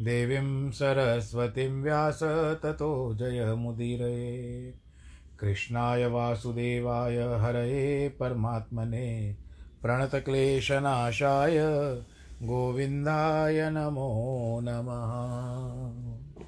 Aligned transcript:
देवीं 0.00 0.70
सरस्वतीं 0.70 1.82
व्यास 1.82 2.20
ततो 2.62 3.14
जयमुदीरये 3.14 4.74
कृष्णाय 5.40 6.06
वासुदेवाय 6.06 7.16
हरये 7.16 8.08
परमात्मने। 8.08 9.36
प्रणतक्लेशनाशाय 9.82 11.58
गोविन्दाय 12.42 13.70
नमो 13.70 14.60
नमः। 14.62 16.44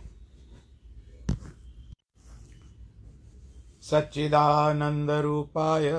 सच्चिदानन्दरूपाय 3.83 5.93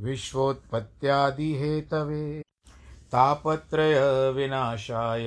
विश्वोत्पत्त्यादिहेतवे। 0.00 2.42
तापत्रयविनाशाय 3.12 5.26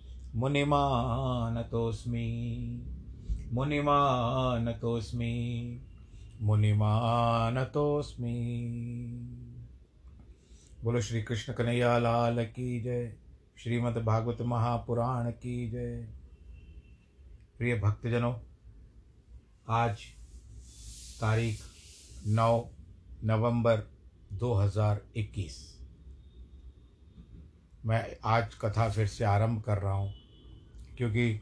मुनिमानतोऽस्मि। 0.35 2.21
मुनिमानतोऽस्मि। 3.53 5.31
मुनिमानतोऽस्मि। 6.41 8.31
बोलो 10.83 11.01
श्री 11.01 11.23
कृष्ण 11.23 11.53
कन्हैया 11.53 11.97
लाल 11.97 12.45
की 12.45 12.81
जय। 12.81 13.13
श्रीमद् 13.57 13.97
भागवत 13.97 14.37
महापुराण 14.41 15.31
की 15.31 15.69
जय। 15.69 16.07
प्रिय 17.57 17.79
भक्तजनों, 17.79 18.35
आज 19.69 20.01
तारीख 21.21 21.59
नौ 22.27 22.69
नवंबर 23.23 23.77
2021 24.33 25.81
मैं 27.85 28.15
आज 28.25 28.55
कथा 28.55 28.89
फिर 28.89 29.07
से 29.07 29.23
आरंभ 29.23 29.61
कर 29.61 29.77
रहा 29.77 29.93
हूँ। 29.93 30.20
क्योंकि 31.01 31.39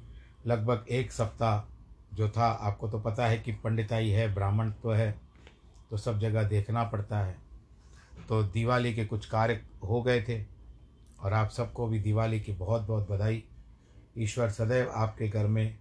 लगभग 0.47 0.85
एक 0.89 1.11
सप्ताह 1.11 2.15
जो 2.15 2.27
था, 2.29 2.45
आपको 2.45 2.89
तो 2.89 2.99
पता 2.99 3.25
है 3.27 3.37
कि 3.37 3.51
पंडिताई 3.53 4.09
है, 4.09 4.33
ब्राह्मण 4.33 4.71
तो 4.71 4.91
है 4.91 5.11
तो 5.89 5.97
सब 5.97 6.19
जगह 6.19 6.43
देखना 6.43 6.83
पड़ता 6.83 7.19
है। 7.19 7.35
तो 8.29 8.41
दिवाली 8.43 8.93
के 8.93 9.05
कुछ 9.05 9.25
कार्य 9.25 9.61
हो 9.83 10.01
गए 10.01 10.21
थे 10.21 10.41
और 11.19 11.33
आप 11.33 11.49
सबको 11.49 11.87
भी 11.87 11.99
दिवाली 11.99 12.39
की 12.39 12.51
बहुत 12.51 12.87
बहुत 12.87 13.09
बधाई। 13.11 13.43
ईश्वर 14.17 14.49
सदैव 14.49 14.91
आपके 14.95 15.27
घर 15.27 15.47
में 15.47 15.77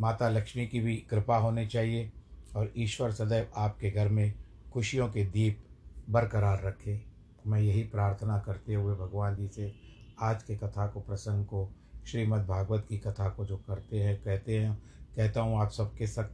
माता 0.00 0.28
लक्ष्मी 0.28 0.66
की 0.66 0.80
भी 0.80 0.96
कृपा 1.10 1.36
होनी 1.36 1.66
चाहिए 1.66 2.10
और 2.56 2.72
ईश्वर 2.76 3.12
सदैव 3.12 3.50
आपके 3.56 3.90
घर 3.90 4.08
में 4.08 4.32
खुशियों 4.72 5.08
के 5.08 5.24
दीप 5.24 5.64
बरकरार 6.10 6.62
रखे। 6.64 7.00
मैं 7.46 7.60
यही 7.60 7.82
प्रार्थना 7.82 8.38
करते 8.38 8.74
हुए 8.74 8.94
भगवान 8.96 9.36
जी 9.36 9.48
से 9.48 9.72
आज 10.20 10.42
के 10.42 10.56
कथा 10.56 10.86
को, 10.86 11.00
प्रसंग 11.00 11.44
को 11.44 11.70
श्रीमद् 12.06 12.46
भागवत 12.46 12.86
की 12.88 12.98
कथा 12.98 13.28
को 13.28 13.44
जो 13.46 13.56
करते 13.56 14.00
हैं, 14.00 14.22
कहते 14.22 14.58
हैं, 14.58 14.82
कहता 15.16 15.40
हूँ 15.40 15.60
आप 15.60 15.70
सबके 15.70 16.06
सक 16.06 16.30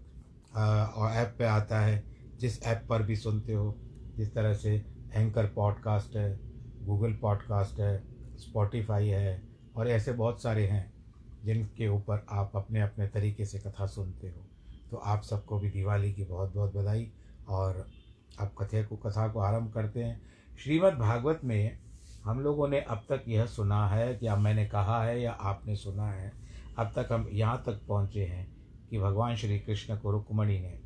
और 0.97 1.11
ऐप 1.13 1.35
पे 1.39 1.45
आता 1.45 1.81
है, 1.81 2.05
जिस 2.39 2.63
ऐप 2.63 2.87
पर 2.89 3.03
भी 3.03 3.17
सुनते 3.17 3.53
हो, 3.53 3.79
जिस 4.17 4.35
तरह 4.35 4.55
से 4.55 4.85
एंकर 5.13 5.47
पॉडकास्ट 5.47 6.17
है, 6.17 6.41
गूगल 6.83 7.13
पॉडकास्ट 7.13 7.81
है, 7.81 8.05
स्पॉटिफाई 8.37 9.09
है, 9.09 9.43
और 9.77 9.89
ऐसे 9.89 10.13
बहुत 10.13 10.43
सारे 10.43 10.67
हैं, 10.67 10.93
जिनके 11.45 11.89
ऊपर 11.89 12.27
आप 12.31 12.53
अपने 12.55 12.81
अपने 12.81 13.07
तरीके 13.07 13.45
से 13.47 13.59
कथा 13.59 13.87
सुनते 13.87 14.29
हो। 14.29 14.47
तो 14.91 14.97
आप 14.97 15.23
सबको 15.23 15.59
भी 15.59 15.71
दिवाली 15.71 16.13
की 16.13 16.25
बहुत 16.25 16.55
बहुत 16.55 16.75
बधाई, 16.75 17.13
और 17.49 17.87
आप 18.41 18.55
कथे 18.61 18.85
को, 18.85 18.97
कथा 18.97 19.29
को 19.29 19.41
आरंभ 19.41 19.73
करते 19.73 20.05
हैं। 20.05 20.21
श्रीमद् 20.65 20.95
भागवत 20.95 21.41
में 21.45 21.79
हम 22.25 22.41
लोगों 22.41 22.69
ने 22.69 22.81
अब 22.81 23.05
तक 23.09 23.25
यह 23.29 23.47
सुना 23.47 23.87
है 23.89 24.15
कि 24.15 24.27
अब 24.27 24.39
मैंने 24.39 24.67
कहा 24.67 25.03
है 25.05 25.21
या 25.23 25.33
आपने 25.33 25.77
सुना 25.77 26.11
है, 26.11 26.33
अब 26.79 26.93
तक 26.97 27.09
हम 27.13 27.29
यहाँ 27.33 27.63
तक 27.67 27.81
पहुँचे 27.89 28.25
हैं 28.25 28.47
कि 28.91 28.99
भगवान 28.99 29.37
श्री 29.37 29.59
कृष्ण 29.59 29.97
को 29.97 30.11
रुक्मणी 30.11 30.59
ने। 30.61 30.79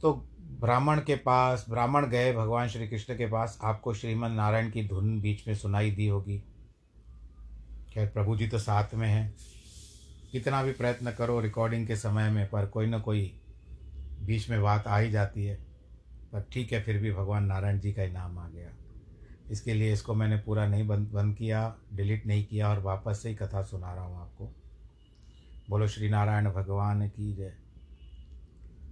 तो 0.00 0.12
ब्राह्मण 0.60 1.00
के 1.00 1.14
पास, 1.16 1.66
ब्राह्मण 1.70 2.06
गए, 2.06 2.32
भगवान 2.32 2.68
श्री 2.68 2.88
कृष्ण 2.88 3.14
के 3.14 3.26
पास 3.26 3.58
आपको 3.62 3.94
श्रीमन 3.94 4.30
नारायण 4.30 4.70
की 4.70 4.88
धुन 4.88 5.20
बीच 5.20 5.48
में 5.48 5.54
सुनाई 5.54 5.90
दी 5.90 6.06
होगी। 6.06 6.38
खैर, 7.94 8.06
प्रभु 8.06 8.36
जी 8.36 8.48
तो 8.48 8.58
साथ 8.58 8.94
में 8.94 9.08
हैं। 9.08 9.34
कितना 10.32 10.62
भी 10.62 10.72
प्रयत्न 10.72 11.10
करो 11.10 11.40
रिकॉर्डिंग 11.40 11.86
के 11.86 11.96
समय 11.96 12.30
में, 12.30 12.46
पर 12.50 12.66
कोई 12.66 12.86
ना 12.86 12.98
कोई 12.98 13.40
बीच 14.20 14.50
में 14.50 14.62
बात 14.62 14.86
आ 14.86 14.98
ही 14.98 15.10
जाती 15.10 15.44
है। 15.44 15.75
पर 16.36 16.44
ठीक 16.52 16.72
है, 16.72 16.82
फिर 16.82 16.96
भी 16.98 17.10
भगवान 17.12 17.44
नारायण 17.44 17.78
जी 17.80 17.92
का 17.92 18.02
ही 18.02 18.10
नाम 18.12 18.38
आ 18.38 18.48
गया। 18.48 18.70
इसके 19.50 19.74
लिए 19.74 19.92
इसको 19.92 20.14
मैंने 20.14 20.36
पूरा 20.36 20.66
नहीं 20.66 20.86
बंद 20.86 21.08
बंद 21.08 21.34
किया, 21.36 21.76
डिलीट 21.92 22.26
नहीं 22.26 22.44
किया 22.44 22.68
और 22.68 22.80
वापस 22.80 23.22
से 23.22 23.28
ही 23.28 23.34
कथा 23.34 23.62
सुना 23.62 23.94
रहा 23.94 24.04
हूँ 24.04 24.20
आपको। 24.20 24.52
बोलो, 25.70 25.86
श्री 25.88 26.08
नारायण 26.08 26.50
भगवान 26.50 27.08
की 27.08 27.32
जय। 27.32 27.52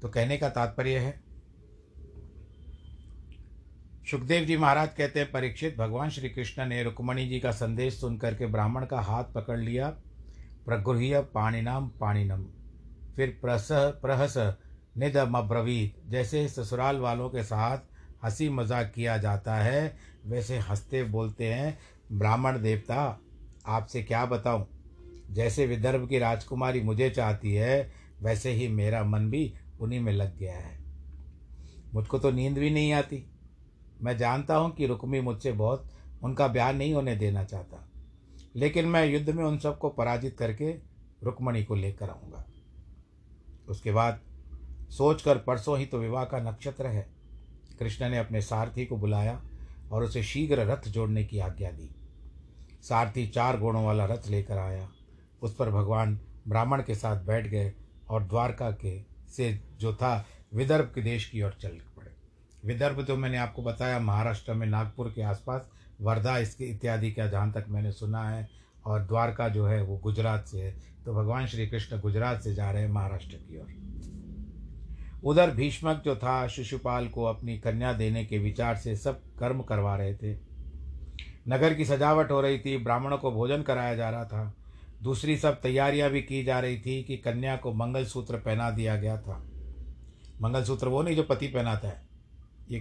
तो 0.03 0.09
कहने 0.09 0.37
का 0.37 0.49
तात्पर्य 0.49 0.99
है, 0.99 1.13
सुखदेव 4.11 4.45
जी 4.45 4.57
महाराज 4.57 4.95
कहते 4.95 5.21
हैं, 5.21 5.31
परीक्षित 5.33 5.77
भगवान 5.77 6.11
श्री 6.11 6.29
कृष्ण 6.29 6.67
ने 6.67 6.83
रुक्मणी 6.83 7.29
जी 7.29 7.41
का 7.41 7.51
संदेश 7.53 8.01
सुन 8.01 8.17
करके 8.19 8.47
ब्राह्मण 8.47 8.87
का 8.87 9.01
हाथ 9.01 9.25
पकड़ 9.25 9.59
लिया। 9.59 9.89
प्रगृह्य 10.67 11.21
पाणिनाम 11.35 11.89
पाणिनम। 12.01 12.45
फिर 13.17 13.39
प्रसह, 13.43 13.89
प्रहस 13.91 14.35
निदमब्रवीत। 14.99 16.03
जैसे 16.09 16.49
ससुराल 16.49 16.97
वालों 16.97 17.31
के 17.31 17.43
साथ 17.43 17.79
हँसी 18.25 18.49
मज़ाक 18.49 18.93
किया 18.95 19.19
जाता 19.19 19.55
है, 19.57 19.97
वैसे 20.27 20.59
हँसते 20.59 21.05
बोलते 21.05 21.55
हैं, 21.55 21.79
ब्राह्मण 22.13 22.63
देवता, 22.63 23.21
आपसे 23.67 24.03
क्या 24.03 24.27
बताऊँ? 24.27 24.67
जैसे 25.31 25.67
विदर्भ 25.67 26.09
की 26.09 26.19
राजकुमारी 26.19 26.81
मुझे 26.81 27.11
चाहती 27.11 27.55
है, 27.55 27.93
वैसे 28.23 28.51
ही 28.51 28.69
मेरा 28.69 29.05
मन 29.05 29.31
भी 29.31 29.55
उन्हीं 29.81 30.01
में 30.01 30.13
लग 30.13 30.39
गया 30.39 30.57
है। 30.57 30.79
मुझको 31.95 32.19
तो 32.19 32.31
नींद 32.31 32.59
भी 32.59 32.71
नहीं 32.71 32.93
आती। 32.93 33.31
मैं 34.03 34.17
जानता 34.19 34.57
हूँ 34.57 34.75
कि 34.75 34.87
रुक्मी 34.87 35.21
मुझसे 35.21 35.53
बहुत, 35.53 35.91
उनका 36.23 36.49
ब्याह 36.49 36.73
नहीं 36.73 36.95
होने 36.95 37.17
देना 37.17 37.45
चाहता। 37.45 37.89
लेकिन 38.57 38.85
मैं 38.85 39.07
युद्ध 39.07 39.31
में 39.31 39.45
उन 39.45 39.59
सबको 39.59 39.89
पराजित 39.89 40.37
करके 40.39 40.71
रुक्मणी 41.23 41.65
को 41.65 41.75
लेकर 41.75 42.11
आऊँगा। 42.11 42.47
उसके 43.69 43.93
बाद 43.93 44.21
सोचकर 44.99 45.39
परसों 45.39 45.79
ही 45.79 45.87
तो 45.87 45.99
विवाह 45.99 46.25
का 46.25 46.39
नक्षत्र 46.41 46.87
है। 46.87 47.07
कृष्ण 47.79 48.09
ने 48.09 48.19
अपने 48.19 48.41
सारथी 48.43 48.85
को 48.87 48.97
बुलाया 48.97 49.41
और 49.93 50.05
उसे 50.05 50.23
शीघ्र 50.23 50.67
रथ 50.67 50.89
जोड़ने 50.89 51.25
की 51.25 51.39
आज्ञा 51.39 51.71
दी। 51.71 51.91
सारथी 52.83 53.27
चार 53.27 53.57
घोड़ों 53.57 53.85
वाला 53.85 54.05
रथ 54.05 54.29
लेकर 54.29 54.59
आया। 54.59 54.89
उस 55.43 55.55
पर 55.55 55.71
भगवान 55.71 56.19
ब्राह्मण 56.49 56.83
के 56.83 56.95
साथ 56.95 57.25
बैठ 57.25 57.47
गए 57.47 57.73
और 58.09 58.25
द्वारका 58.25 58.71
के 58.71 59.01
से 59.37 59.61
जो 59.81 59.95
था 59.95 60.27
विदर्भ 60.55 60.93
के 60.95 61.03
देश 61.03 61.29
की 61.31 61.43
ओर 61.43 61.57
चल 61.61 61.81
पड़े। 61.97 62.11
विदर्भ 62.65 63.05
तो 63.05 63.17
मैंने 63.17 63.39
आपको 63.39 63.63
बताया, 63.63 63.99
महाराष्ट्र 63.99 64.55
में 64.55 64.67
नागपुर 64.67 65.13
के 65.15 65.23
आसपास, 65.23 65.69
वर्धा 66.01 66.39
इसके 66.39 66.65
इत्यादि 66.65 67.13
का 67.13 67.27
जहाँ 67.27 67.53
तक 67.53 67.65
मैंने 67.69 67.93
सुना 67.93 68.29
है 68.29 68.49
और 68.85 69.03
द्वारका 69.03 69.49
जो 69.49 69.67
है 69.67 69.83
वो 69.83 69.97
गुजरात 69.97 70.47
से 70.47 70.63
है। 70.63 70.75
तो 71.05 71.15
भगवान 71.15 71.47
श्री 71.47 71.67
कृष्ण 71.67 72.01
गुजरात 72.01 72.43
से 72.43 72.55
जा 72.55 72.71
रहे 72.71 72.83
हैं 72.83 72.91
महाराष्ट्र 72.91 73.37
की 73.37 73.59
ओर। 73.59 74.14
उधर 75.25 75.51
भीष्मक 75.51 76.03
जो 76.05 76.17
था, 76.17 76.47
शिशुपाल 76.49 77.09
को 77.09 77.25
अपनी 77.25 77.59
कन्या 77.59 77.93
देने 77.93 78.25
के 78.25 78.39
विचार 78.39 78.77
से 78.77 78.97
सब 78.97 79.21
कर्म 79.39 79.63
करवा 79.63 79.97
रहे 79.97 80.15
थे। 80.15 80.33
नगर 81.49 81.75
की 81.75 81.85
सजावट 81.85 82.31
हो 82.31 82.41
रही 82.41 82.59
थी, 82.59 82.77
ब्राह्मणों 82.79 83.19
को 83.19 83.31
भोजन 83.33 83.63
कराया 83.63 83.95
जा 83.95 84.11
रहा 84.11 84.25
था। 84.25 84.55
दूसरी 85.03 85.37
सब 85.37 85.61
तैयारियाँ 85.61 86.11
भी 86.11 86.23
की 86.23 86.43
जा 86.45 86.61
रही 86.61 86.79
थी 86.79 87.03
कि 87.03 87.17
कन्या 87.17 87.57
को 87.57 87.73
मंगलसूत्र 87.73 88.37
पहना 88.37 88.71
दिया 88.71 88.97
गया 88.97 89.17
था। 89.19 89.43
मंगलसूत्र 90.43 90.89
वो 90.89 91.03
नहीं 91.03 91.17
जो 91.17 91.23
पति 91.23 91.47
पहनाता 91.47 91.89
है, 91.89 92.03
ये 92.71 92.81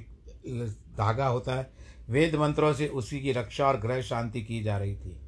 धागा 0.98 1.28
होता 1.28 1.56
है। 1.56 1.72
वेद 2.10 2.36
मंत्रों 2.36 2.74
से 2.74 2.88
उसी 2.88 3.20
की 3.20 3.32
रक्षा 3.32 3.68
और 3.68 3.78
ग्रह 3.78 4.02
शांति 4.02 4.42
की 4.42 4.64
जा 4.64 4.78
रही 4.78 4.96
थी। 4.96 5.20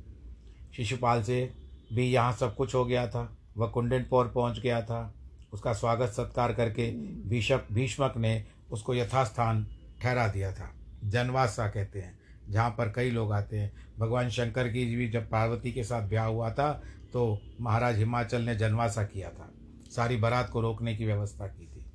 शिशुपाल 0.77 1.23
से 1.23 1.53
भी 1.93 2.11
यहाँ 2.11 2.33
सब 2.33 2.55
कुछ 2.55 2.75
हो 2.75 2.85
गया 2.85 3.07
था, 3.07 3.37
वह 3.57 3.67
कुंडनपौर 3.67 4.27
पहुँच 4.27 4.59
गया 4.59 4.81
था। 4.81 5.13
उसका 5.55 5.73
स्वागत 5.73 6.09
सत्कार 6.09 6.53
करके 6.53 6.89
भीषक 7.29 7.67
भीष्मक 7.71 8.13
ने 8.17 8.31
उसको 8.71 8.95
यथास्थान 8.95 9.65
ठहरा 10.01 10.27
दिया 10.27 10.51
था। 10.51 10.69
जनवासा 11.03 11.67
कहते 11.67 11.99
हैं, 11.99 12.17
जहाँ 12.49 12.69
पर 12.69 12.91
कई 12.95 13.11
लोग 13.11 13.31
आते 13.33 13.57
हैं। 13.57 13.71
भगवान 13.99 14.29
शंकर 14.29 14.67
की 14.67 14.83
भी 14.95 15.07
जब 15.09 15.29
पार्वती 15.29 15.71
के 15.71 15.83
साथ 15.83 16.07
ब्याह 16.09 16.25
हुआ 16.25 16.49
था 16.51 16.71
तो 17.13 17.39
महाराज 17.61 17.97
हिमाचल 17.97 18.41
ने 18.41 18.55
जनवासा 18.55 19.03
किया 19.03 19.29
था। 19.29 19.49
सारी 19.95 20.17
बारात 20.17 20.49
को 20.49 20.61
रोकने 20.61 20.95
की 20.95 21.05
व्यवस्था 21.05 21.47
की 21.47 21.67
थी। 21.67 21.85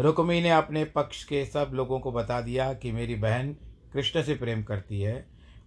रुक्मी 0.00 0.40
ने 0.40 0.50
अपने 0.50 0.84
पक्ष 0.84 1.24
के 1.24 1.44
सब 1.46 1.70
लोगों 1.74 2.00
को 2.00 2.12
बता 2.12 2.40
दिया 2.40 2.72
कि 2.72 2.92
मेरी 2.92 3.14
बहन 3.14 3.52
कृष्ण 3.92 4.22
से 4.22 4.34
प्रेम 4.34 4.62
करती 4.62 5.00
है। 5.00 5.24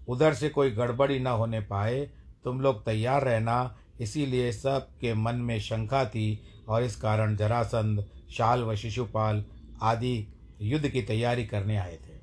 उधर 0.08 0.34
से 0.34 0.50
कोई 0.50 0.72
गड़बड़ी 0.72 1.20
न 1.20 1.28
होने 1.28 1.62
पाए। 1.62 2.06
तुम 2.44 2.62
लोग 2.62 2.86
तैयार 2.86 3.24
रहना। 3.24 3.78
इसीलिए 4.02 4.52
सबके 4.52 5.14
मन 5.14 5.36
में 5.36 5.60
शंका 5.60 6.06
थी 6.06 6.26
और 6.68 6.84
इस 6.84 6.96
कारण 6.96 7.36
जरासंध 7.36 8.06
शाल 8.32 8.64
व 8.64 8.76
शिशुपाल 8.76 9.44
आदि 9.82 10.28
युद्ध 10.62 10.88
की 10.90 11.02
तैयारी 11.02 11.46
करने 11.46 11.78
आए 11.78 11.98
थे। 11.98 12.14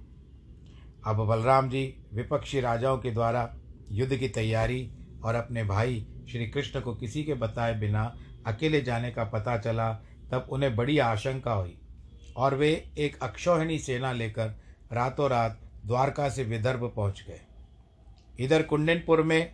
अब 1.07 1.25
बलराम 1.27 1.69
जी 1.71 1.85
विपक्षी 2.13 2.61
राजाओं 2.61 2.99
के 2.99 3.11
द्वारा 3.11 3.55
युद्ध 3.91 4.17
की 4.17 4.29
तैयारी 4.29 4.91
और 5.25 5.35
अपने 5.35 5.65
भाई 5.65 6.07
श्री 6.31 6.47
कृष्ण 6.47 6.81
को 6.81 6.95
किसी 6.95 7.25
के 7.25 7.35
बताए 7.35 7.75
बिना 7.75 8.15
अकेले 8.47 8.81
जाने 8.81 9.11
का 9.11 9.25
पता 9.25 9.57
चला, 9.59 9.93
तब 10.31 10.47
उन्हें 10.51 10.75
बड़ी 10.77 10.99
आशंका 10.99 11.53
हुई 11.53 11.77
और 12.37 12.55
वे 12.55 12.71
एक 12.99 13.19
अक्षौहिणी 13.23 13.79
सेना 13.79 14.13
लेकर 14.13 14.55
रातों 14.93 15.29
रात 15.31 15.59
द्वारका 15.87 16.29
से 16.29 16.45
विदर्भ 16.45 16.93
पहुँच 16.97 17.25
गए। 17.29 17.41
इधर 18.41 18.63
कुंडनपुर 18.63 19.23
में 19.23 19.53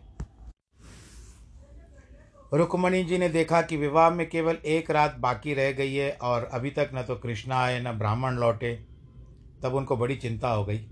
रुक्मणी 2.53 3.05
जी 3.05 3.19
ने 3.19 3.29
देखा 3.29 3.63
कि 3.63 3.77
विवाह 3.77 4.11
में 4.11 4.29
केवल 4.31 4.59
एक 4.65 4.91
रात 4.91 5.17
बाकी 5.19 5.55
रह 5.55 5.73
गई 5.73 5.95
है 5.95 6.11
और 6.13 6.45
अभी 6.45 6.71
तक 6.71 6.91
न 6.95 7.03
तो 7.03 7.17
कृष्णा 7.17 7.57
आए, 7.57 7.81
न 7.81 7.93
ब्राह्मण 7.93 8.35
लौटे। 8.35 8.75
तब 9.63 9.75
उनको 9.75 9.97
बड़ी 9.97 10.17
चिंता 10.17 10.51
हो 10.51 10.65
गई। 10.65 10.87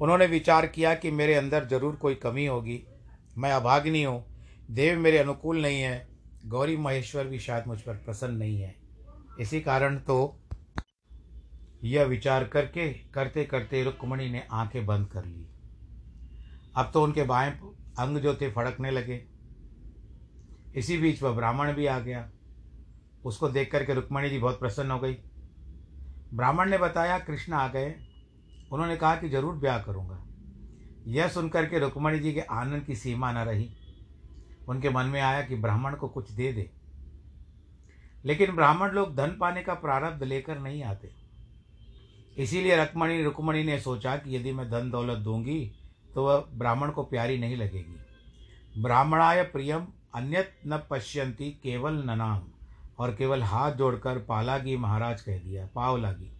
उन्होंने 0.00 0.26
विचार 0.26 0.66
किया 0.66 0.94
कि 0.94 1.10
मेरे 1.10 1.34
अंदर 1.34 1.64
ज़रूर 1.64 1.96
कोई 1.96 2.14
कमी 2.14 2.46
होगी। 2.46 2.82
मैं 3.38 3.52
अभाग्नि 3.52 4.02
हूँ। 4.02 4.24
देव 4.70 4.98
मेरे 4.98 5.18
अनुकूल 5.18 5.62
नहीं 5.62 5.80
है। 5.80 6.08
गौरी 6.46 6.76
महेश्वर 6.76 7.24
भी 7.24 7.38
शायद 7.38 7.66
मुझ 7.66 7.80
पर 7.80 7.94
प्रसन्न 7.94 8.34
नहीं 8.34 8.60
है। 8.60 8.74
इसी 9.40 9.60
कारण 9.60 9.96
तो 9.98 10.40
यह 11.84 12.04
विचार 12.04 12.44
करके 12.44 12.92
करते 12.92 13.44
करते 13.44 13.82
रुक्मणी 13.84 14.30
ने 14.30 14.42
आँखें 14.52 14.86
बंद 14.86 15.06
कर 15.06 15.24
ली। 15.24 15.46
अब 16.76 16.90
तो 16.94 17.02
उनके 17.02 17.22
बाएँ 17.22 17.50
अंग 17.98 18.18
जो 18.18 18.34
थे 18.34 18.50
फड़कने 18.50 18.90
लगे। 18.90 19.37
इसी 20.76 20.98
बीच 20.98 21.22
वह 21.22 21.32
ब्राह्मण 21.32 21.72
भी 21.72 21.86
आ 21.86 21.98
गया। 21.98 22.30
उसको 23.24 23.48
देख 23.48 23.72
करके 23.72 23.94
रुक्मणी 23.94 24.30
जी 24.30 24.38
बहुत 24.38 24.60
प्रसन्न 24.60 24.90
हो 24.90 24.98
गई। 24.98 25.16
ब्राह्मण 26.34 26.70
ने 26.70 26.78
बताया, 26.78 27.18
कृष्ण 27.18 27.52
आ 27.52 27.68
गए। 27.68 27.94
उन्होंने 28.72 28.96
कहा 28.96 29.16
कि 29.16 29.28
ज़रूर 29.28 29.54
ब्याह 29.54 29.78
करूँगा। 29.78 30.24
यह 31.06 31.28
सुनकर 31.28 31.66
के 31.66 31.78
रुक्मणी 31.78 32.18
जी 32.18 32.32
के 32.32 32.40
आनंद 32.40 32.82
की 32.82 32.96
सीमा 32.96 33.32
न 33.32 33.36
रही। 33.36 33.70
उनके 34.68 34.90
मन 34.90 35.06
में 35.06 35.20
आया 35.20 35.42
कि 35.42 35.56
ब्राह्मण 35.56 35.94
को 35.94 36.08
कुछ 36.08 36.30
दे 36.30 36.52
दे। 36.52 36.70
लेकिन 38.24 38.54
ब्राह्मण 38.56 38.90
लोग 38.90 39.14
धन 39.16 39.36
पाने 39.40 39.62
का 39.62 39.74
प्रारब्ध 39.74 40.22
लेकर 40.22 40.58
नहीं 40.58 40.82
आते। 40.82 41.10
इसीलिए 42.36 42.76
रुक्मणी 42.76 43.22
रुक्मणी 43.22 43.64
ने 43.64 43.78
सोचा 43.80 44.16
कि 44.16 44.36
यदि 44.36 44.52
मैं 44.52 44.70
धन 44.70 44.90
दौलत 44.90 45.18
दूँगी 45.18 45.72
तो 46.14 46.26
वह 46.26 46.44
ब्राह्मण 46.54 46.90
को 46.90 47.02
प्यारी 47.02 47.38
नहीं 47.38 47.56
लगेगी। 47.56 48.82
ब्राह्मणाय 48.82 49.42
प्रियम 49.42 49.86
अन्यत 50.14 50.54
न 50.66 50.78
पश्यंती 50.90 51.50
केवल 51.62 52.02
ननाम 52.04 52.42
और 52.98 53.14
केवल 53.14 53.42
हाथ 53.42 53.72
जोड़कर 53.72 54.18
पालागी 54.18 54.76
महाराज 54.76 55.20
कह 55.20 55.38
दिया 55.38 55.66
पावलागी 55.74 56.30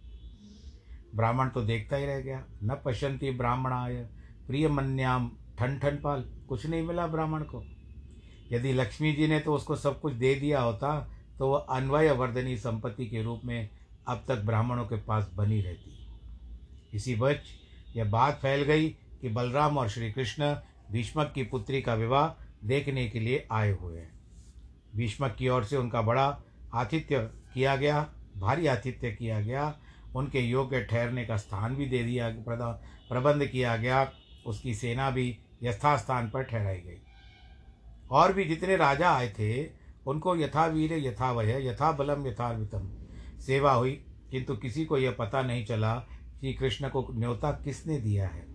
ब्राह्मण 1.15 1.49
तो 1.49 1.61
देखता 1.61 1.97
ही 1.97 2.05
रह 2.05 2.19
गया, 2.19 2.43
न 2.63 2.75
पश्यंती 2.85 3.31
ब्राह्मणाय 3.31 3.95
प्रिय 4.47 4.67
मन्याम 4.67 5.29
ठन 5.59 5.77
ठन 5.79 5.95
पाल। 5.95 6.23
कुछ 6.49 6.65
नहीं 6.65 6.81
मिला 6.83 7.05
ब्राह्मण 7.07 7.43
को। 7.43 7.63
यदि 8.51 8.73
लक्ष्मी 8.73 9.11
जी 9.13 9.27
ने 9.27 9.39
तो 9.39 9.53
उसको 9.53 9.75
सब 9.75 9.99
कुछ 10.01 10.13
दे 10.13 10.33
दिया 10.35 10.61
होता 10.61 10.99
तो 11.39 11.49
वह 11.49 11.65
अन्वय 11.69 12.11
वर्धनी 12.11 12.57
संपत्ति 12.57 13.05
के 13.05 13.23
रूप 13.23 13.41
में 13.45 13.69
अब 14.07 14.23
तक 14.27 14.41
ब्राह्मणों 14.41 14.85
के 14.85 14.95
पास 15.01 15.29
बनी 15.35 15.61
रहती। 15.61 15.97
इसी 16.93 17.15
बच 17.15 17.41
यह 17.95 18.09
बात 18.11 18.39
फैल 18.41 18.63
गई 18.63 18.89
कि 19.21 19.29
बलराम 19.29 19.77
और 19.77 19.89
श्री 19.89 20.11
कृष्ण 20.11 20.53
भीष्मक 20.91 21.31
की 21.35 21.43
पुत्री 21.43 21.81
का 21.81 21.93
विवाह 21.93 22.27
देखने 22.63 23.09
के 23.09 23.19
लिए 23.19 23.47
आए 23.51 23.71
हुए 23.71 23.99
हैं। 23.99 24.19
भीष्मक 24.95 25.35
की 25.39 25.49
ओर 25.49 25.63
से 25.63 25.77
उनका 25.77 26.01
बड़ा 26.01 26.41
आतिथ्य 26.73 27.19
किया 27.53 27.75
गया, 27.75 28.13
भारी 28.37 28.67
आतिथ्य 28.67 29.11
किया 29.11 29.41
गया। 29.41 29.79
उनके 30.15 30.39
योग्य 30.39 30.83
ठहरने 30.83 31.25
का 31.25 31.37
स्थान 31.37 31.75
भी 31.75 31.85
दे 31.85 32.03
दिया 32.03 32.29
प्रबंध 33.09 33.45
किया 33.45 33.77
गया। 33.77 34.11
उसकी 34.45 34.73
सेना 34.73 35.11
भी 35.11 35.39
यथास्थान 35.63 36.29
पर 36.29 36.43
ठहराई 36.43 36.77
गई। 36.77 37.01
और 38.11 38.33
भी 38.33 38.45
जितने 38.45 38.75
राजा 38.75 39.11
आए 39.11 39.29
थे, 39.39 39.69
उनको 40.07 40.35
यथा 40.35 40.65
वीर 40.65 40.93
यथा 40.93 41.41
यथा 41.41 41.91
बलम 41.91 42.27
यथावितम 42.27 42.91
सेवा 43.39 43.73
हुई। 43.73 44.05
किंतु 44.31 44.55
किसी 44.55 44.85
को 44.85 44.97
यह 44.97 45.11
पता 45.11 45.41
नहीं 45.41 45.65
चला 45.65 45.95
कि 46.41 46.53
कृष्ण 46.53 46.89
को 46.89 47.07
न्योता 47.11 47.51
किसने 47.51 47.99
दिया 47.99 48.27
है। 48.27 48.45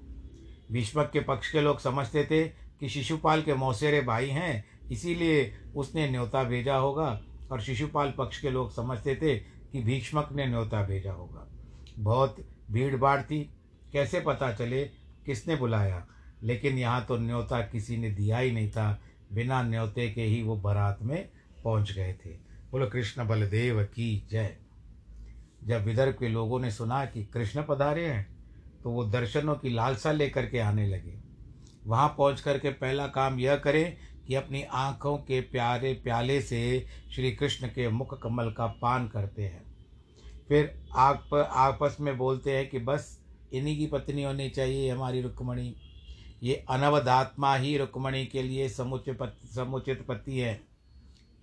भीष्मक 0.72 1.10
के 1.12 1.20
पक्ष 1.20 1.52
के 1.52 1.60
लोग 1.60 1.80
समझते 1.80 2.24
थे 2.24 2.63
कि 2.80 2.88
शिशुपाल 2.88 3.42
के 3.42 3.54
मौसेरे 3.54 4.00
भाई 4.00 4.28
हैं, 4.28 4.64
इसीलिए 4.90 5.54
उसने 5.76 6.10
न्योता 6.10 6.44
भेजा 6.44 6.76
होगा 6.76 7.20
और 7.52 7.60
शिशुपाल 7.60 8.14
पक्ष 8.18 8.40
के 8.40 8.50
लोग 8.50 8.72
समझते 8.74 9.16
थे 9.16 9.38
कि 9.72 9.82
भीष्मक 9.82 10.28
ने 10.32 10.46
न्योता 10.46 10.82
भेजा 10.82 11.12
होगा। 11.12 11.46
बहुत 11.98 12.36
भीड़ 12.70 12.96
भाड़ 12.96 13.22
थी, 13.22 13.50
कैसे 13.92 14.20
पता 14.20 14.52
चले 14.52 14.84
किसने 15.26 15.56
बुलाया? 15.56 16.06
लेकिन 16.42 16.78
यहाँ 16.78 17.04
तो 17.04 17.16
न्योता 17.16 17.60
किसी 17.60 17.96
ने 17.96 18.10
दिया 18.10 18.38
ही 18.38 18.52
नहीं 18.52 18.70
था, 18.70 19.00
बिना 19.32 19.62
न्योते 19.62 20.10
के 20.10 20.22
ही 20.22 20.42
वो 20.42 20.56
बारात 20.56 20.98
में 21.02 21.28
पहुँच 21.64 21.92
गए 21.92 22.12
थे। 22.12 22.30
बोलो, 22.70 22.86
कृष्ण 22.86 23.26
बलदेव 23.28 23.82
की 23.84 24.26
जय। 24.30 24.56
जब 25.64 25.84
विदर्भ 25.84 26.12
के 26.12 26.28
लोगों 26.28 26.60
ने 26.60 26.70
सुना 26.70 27.04
कि 27.06 27.24
कृष्ण 27.24 27.62
पधारे 27.68 28.06
हैं 28.06 28.26
तो 28.82 28.90
वो 28.90 29.04
दर्शनों 29.04 29.54
की 29.54 29.70
लालसा 29.70 30.12
लेकर 30.12 30.46
के 30.46 30.58
आने 30.58 30.86
लगे। 30.86 31.23
वहाँ 31.86 32.08
पहुँच 32.18 32.40
कर 32.40 32.58
के 32.58 32.70
पहला 32.70 33.06
काम 33.06 33.38
यह 33.38 33.56
करें 33.56 33.96
कि 34.26 34.34
अपनी 34.34 34.62
आँखों 34.62 35.16
के 35.16 35.40
प्यारे 35.40 35.92
प्याले 35.94 36.40
से 36.40 36.86
श्री 37.14 37.32
कृष्ण 37.32 37.68
के 37.68 37.88
मुख 37.88 38.22
कमल 38.22 38.50
का 38.50 38.66
पान 38.66 39.08
करते 39.08 39.42
हैं। 39.42 39.64
फिर 40.48 40.84
आप 40.96 41.34
आपस 41.50 41.96
में 42.00 42.16
बोलते 42.18 42.56
हैं 42.56 42.68
कि 42.68 42.78
बस 42.78 43.20
इन्हीं 43.52 43.78
की 43.78 43.86
पत्नी 43.86 44.22
होनी 44.22 44.48
चाहिए 44.50 44.90
हमारी 44.90 45.22
रुक्मणी। 45.22 45.74
ये 46.42 46.64
अनवधात्मा 46.70 47.56
ही 47.56 47.76
रुक्मणी 47.78 48.26
के 48.26 48.42
लिए 48.42 48.68
समुचित 48.68 49.18
समुचित 49.54 50.06
पति 50.08 50.38
है। 50.38 50.60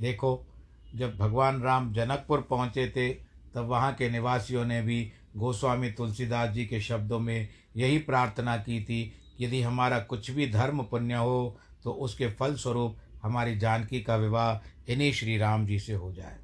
देखो, 0.01 0.47
जब 0.95 1.17
भगवान 1.17 1.61
राम 1.61 1.93
जनकपुर 1.93 2.41
पहुँचे 2.41 2.87
थे, 2.87 3.09
तब 3.55 3.67
वहाँ 3.67 3.93
के 3.93 4.09
निवासियों 4.09 4.65
ने 4.65 4.81
भी 4.81 5.11
गोस्वामी 5.37 5.91
तुलसीदास 5.91 6.49
जी 6.49 6.65
के 6.65 6.81
शब्दों 6.81 7.19
में 7.19 7.49
यही 7.77 7.97
प्रार्थना 7.97 8.57
की 8.57 8.83
थी 8.83 9.13
यदि 9.41 9.61
हमारा 9.61 9.99
कुछ 9.99 10.31
भी 10.31 10.47
धर्म 10.47 10.83
पुण्य 10.83 11.15
हो 11.15 11.57
तो 11.83 11.91
उसके 11.91 12.27
फल 12.29 12.55
स्वरूप 12.55 12.97
हमारी 13.23 13.57
जानकी 13.57 14.01
का 14.01 14.15
विवाह 14.15 14.91
इन्हीं 14.91 15.11
श्री 15.13 15.37
राम 15.37 15.65
जी 15.65 15.79
से 15.79 15.93
हो 15.93 16.11
जाए। 16.13 16.37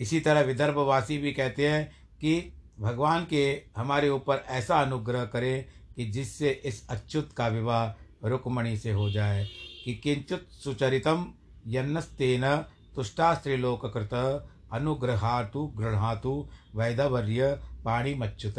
इसी 0.00 0.20
तरह 0.20 0.40
विदर्भवासी 0.40 1.18
भी 1.18 1.32
कहते 1.32 1.68
हैं 1.68 1.84
कि 2.20 2.52
भगवान 2.80 3.24
के 3.24 3.44
हमारे 3.76 4.08
ऊपर 4.08 4.44
ऐसा 4.48 4.80
अनुग्रह 4.82 5.24
करें 5.24 5.64
कि 5.96 6.04
जिससे 6.04 6.50
इस 6.64 6.86
अच्युत 6.90 7.32
का 7.32 7.48
विवाह 7.48 8.28
रुक्मणी 8.28 8.76
से 8.76 8.92
हो 8.92 9.10
जाए 9.10 9.44
कि 9.84 9.94
किंचित 9.94 10.46
सुचरितम 10.64 11.26
यन्नस्तेन 11.66 12.56
तुष्टास्त्रिलोककृत 12.96 14.14
अनुग्रहातु 14.72 15.66
गृहातु 15.76 16.32
वैदवर्य 16.74 17.52
पाणिमच्युत। 17.84 18.58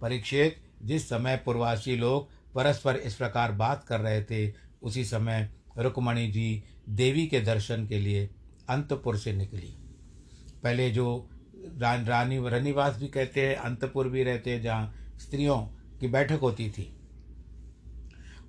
परीक्षित 0.00 0.60
जिस 0.82 1.08
समय 1.08 1.36
पूर्वासी 1.36 1.96
लोग 1.96 2.37
परस्पर 2.54 2.96
इस 2.96 3.14
प्रकार 3.14 3.52
बात 3.52 3.84
कर 3.84 4.00
रहे 4.00 4.22
थे। 4.24 4.52
उसी 4.82 5.04
समय 5.04 5.48
रुक्मणी 5.78 6.26
जी 6.28 6.64
देवी 6.88 7.26
के 7.26 7.40
दर्शन 7.40 7.86
के 7.86 7.98
लिए 7.98 8.30
अंतपुर 8.68 9.18
से 9.18 9.32
निकली। 9.32 9.74
पहले 10.62 10.90
जो 10.90 11.30
रान, 11.78 12.06
रानी 12.06 12.38
रनिवास 12.48 12.96
भी 12.96 13.08
कहते 13.08 13.48
हैं 13.48 13.56
अंतपुर 13.56 14.08
भी 14.08 14.22
रहते 14.22 14.50
हैं 14.50 14.62
जहाँ 14.62 15.12
स्त्रियों 15.18 15.58
की 16.00 16.08
बैठक 16.08 16.38
होती 16.42 16.70
थी। 16.70 16.94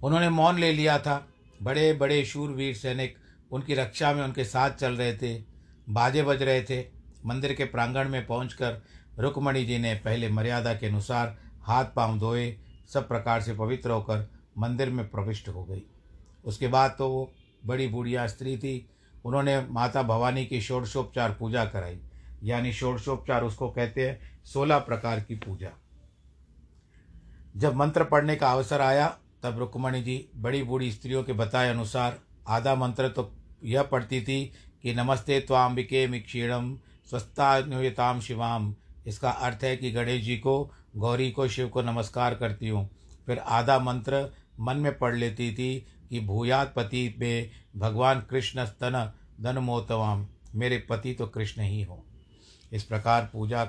उन्होंने 0.04 0.30
मौन 0.30 0.60
ले 0.60 0.72
लिया 0.72 1.00
था। 1.00 1.28
बड़े 1.64 1.94
बड़े 1.94 2.26
शूरवीर 2.26 2.76
सैनिक 2.76 3.18
उनकी 3.52 3.74
रक्षा 3.74 4.14
में 4.14 4.24
उनके 4.24 4.44
साथ 4.44 4.72
चल 4.72 4.94
रहे 4.94 5.14
थे। 5.14 5.44
बाजे 5.90 6.24
बज 6.24 6.44
रहे 6.44 6.62
थे। 6.62 6.86
मंदिर 7.26 7.54
के 7.54 7.66
प्रांगण 7.66 8.10
में 8.10 8.26
पहुंचकर 8.28 8.82
रुक्मणी 9.20 9.66
जी 9.66 9.78
ने 9.78 9.94
पहले 9.96 10.30
मर्यादा 10.30 10.74
के 10.74 10.88
अनुसार 10.88 11.38
हाथ 11.62 11.86
पाँव 11.86 12.20
धोए 12.20 12.58
सब 12.94 13.08
प्रकार 13.08 13.42
से 13.42 13.54
पवित्र 13.54 13.92
होकर 13.92 14.28
मंदिर 14.58 14.90
में 14.90 15.08
प्रविष्ट 15.08 15.48
हो 15.50 15.64
गई। 15.64 15.84
उसके 16.46 16.68
बाद 16.68 16.96
तो 16.98 17.10
वो 17.10 17.32
बड़ी 17.66 17.88
बूढ़िया 17.88 18.28
स्त्री 18.28 18.58
थी। 18.58 18.90
उन्होंने 19.26 19.60
माता 19.62 20.04
भवानी 20.04 20.46
की 20.46 20.62
षोडशोपचार 20.62 21.36
पूजा 21.40 21.66
कराई। 21.66 22.00
यानी 22.44 22.74
षोडशोपचार 22.74 23.44
उसको 23.44 23.70
कहते 23.70 24.08
हैं 24.10 24.44
सोलह 24.46 24.80
प्रकार 24.80 25.20
की 25.20 25.36
पूजा। 25.36 25.70
जब 27.58 27.76
मंत्र 27.76 28.04
पढ़ने 28.04 28.36
का 28.36 28.52
अवसर 28.52 28.82
आया, 28.82 29.08
तब 29.44 29.60
रुक्मणी 29.60 30.02
जी 30.02 30.30
बड़ी 30.36 30.64
बूढ़ी 30.64 30.92
स्त्रियों 30.92 31.24
के 31.24 31.34
बताए 31.34 31.70
अनुसार 31.70 32.20
आधा 32.48 32.76
मंत्र 32.76 33.10
तो 33.10 33.32
यह 33.64 33.84
पढ़ती 33.84 34.22
थी 34.22 34.44
कि 34.84 34.94
नमस्ते 34.96 35.40
त्वाम्बिके 35.40 36.08
मिक्षीणम 36.08 36.78
स्वस्थान्युताम 37.10 38.20
शिवाम। 38.20 38.74
इसका 39.08 39.30
अर्थ 39.30 39.64
है 39.64 39.76
कि 39.78 39.92
गणेश 39.92 40.24
जी 40.24 40.38
को 40.38 40.72
गौरी 40.96 41.30
को, 41.32 41.48
शिव 41.48 41.68
को 41.68 41.82
नमस्कार 41.82 42.36
करती 42.36 42.68
हूँ। 42.68 42.90
फिर 43.26 43.40
आधा 43.40 43.78
मंत्र 43.80 44.28
मन 44.60 44.78
में 44.78 44.98
पढ़ 44.98 45.16
लेती 45.16 45.52
थी 45.52 45.86
कि, 46.10 46.20
भूयात 46.20 46.74
पति 46.76 47.16
में 47.20 47.50
भगवान 47.78 48.22
कृष्ण 48.30 48.66
स्तन 48.66 49.12
धन 49.42 49.58
मोतवाम 49.58 50.26
मेरे 50.56 50.78
पति 50.90 51.14
तो 51.14 51.28
कृष्ण 51.28 51.62
ही 51.62 51.84
हो। 51.84 52.04
इस 52.72 52.84
प्रकार 52.84 53.30
पूजा 53.34 53.64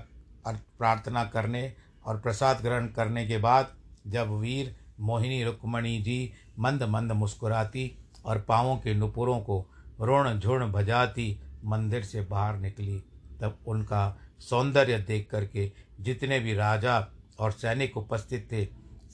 प्रार्थना 0.49 1.25
करने 1.25 1.73
और 2.07 2.21
प्रसाद 2.21 2.61
ग्रहण 2.61 2.87
करने 2.87 3.27
के 3.27 3.39
बाद 3.39 3.75
जब 4.07 4.31
वीर 4.31 4.75
मोहिनी 5.01 5.43
रुक्मणी 5.45 5.99
जी 5.99 6.33
मंद 6.59 6.83
मंद 6.83 7.13
मुस्कुराती 7.13 7.91
और 8.25 8.41
पाँवों 8.41 8.77
के 8.77 8.95
नुपुरों 8.95 9.39
को 9.41 9.65
रोण 10.01 10.39
झुण 10.39 10.71
भजाती 10.73 11.41
मंदिर 11.65 12.03
से 12.03 12.21
बाहर 12.21 12.57
निकली, 12.57 12.99
तब 13.41 13.59
उनका 13.67 14.17
सौंदर्य 14.41 14.99
देख 14.99 15.29
करके 15.31 15.73
जितने 16.01 16.41
भी 16.41 16.55
राजा 16.55 16.99
और 17.39 17.53
सैनिक 17.53 17.97
उपस्थित 17.97 18.49
थे, 18.53 18.67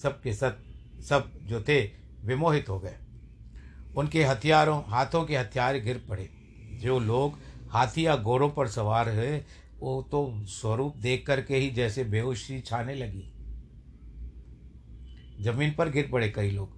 सबके 0.03 0.33
सब 0.33 0.63
सब 1.09 1.33
जो 1.43 1.61
थे, 1.61 1.85
विमोहित 2.25 2.69
हो 2.69 2.79
गए। 2.81 2.97
उनके 3.97 4.25
हथियारों, 4.25 4.83
हाथों 4.87 5.25
के 5.25 5.37
हथियार 5.37 5.79
गिर 5.79 6.07
पड़े। 6.09 6.29
जो 6.73 6.99
लोग 6.99 7.39
हाथी 7.71 8.07
या 8.07 8.17
घोड़ों 8.17 8.51
पर 8.51 8.69
सवार 8.69 9.09
है, 9.09 9.47
वो 9.81 10.03
तो 10.03 10.45
स्वरूप 10.47 10.97
देख 10.97 11.27
करके 11.27 11.57
ही 11.57 11.71
जैसे 11.71 12.05
बेहोशी 12.05 12.61
छाने 12.61 12.95
लगी। 12.95 13.33
ज़मीन 15.41 15.75
पर 15.75 15.91
गिर 15.91 16.09
पड़े 16.13 16.29
कई 16.29 16.51
लोग। 16.51 16.77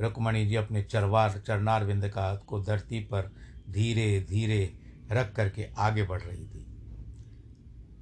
रुक्मणी 0.00 0.46
जी 0.46 0.54
अपने 0.54 0.82
चरवार 0.82 1.42
चरनार 1.46 1.84
विंद 1.84 2.08
का 2.08 2.34
को 2.36 2.62
धरती 2.62 3.00
पर 3.00 3.30
धीरे 3.70 4.26
धीरे 4.28 4.74
रख 5.12 5.32
करके 5.32 5.66
आगे 5.78 6.02
बढ़ 6.02 6.22
रही 6.22 6.46
थी। 6.46 6.63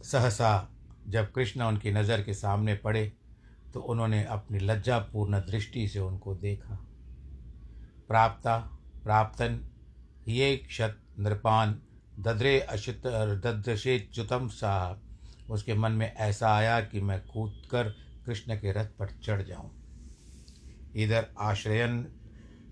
सहसा 0.02 0.68
जब 1.08 1.30
कृष्ण 1.32 1.62
उनकी 1.62 1.92
नज़र 1.92 2.22
के 2.22 2.34
सामने 2.34 2.74
पड़े 2.74 3.12
तो 3.74 3.80
उन्होंने 3.82 4.22
अपनी 4.26 4.58
लज्जापूर्ण 4.58 5.38
दृष्टि 5.40 5.86
से 5.88 6.00
उनको 6.00 6.34
देखा। 6.34 6.78
प्राप्ता, 8.08 8.56
प्राप्तन, 9.04 9.58
ये 10.28 10.56
क्षत 10.58 10.98
नृपान, 11.18 11.78
दद्रे 12.18 12.58
अशित 12.60 13.06
दद्रशेच्युतम 13.06 14.48
साह 14.50 15.52
उसके 15.52 15.74
मन 15.74 15.92
में 15.92 16.12
ऐसा 16.12 16.54
आया 16.54 16.80
कि 16.80 17.00
मैं 17.00 17.20
कूद 17.26 17.62
कर 17.70 17.94
कृष्ण 18.26 18.56
के 18.56 18.72
रथ 18.72 18.86
पर 18.98 19.18
चढ़ 19.24 19.42
जाऊँ। 19.42 19.70
इधर 20.94 21.26
आश्रयन 21.40 22.04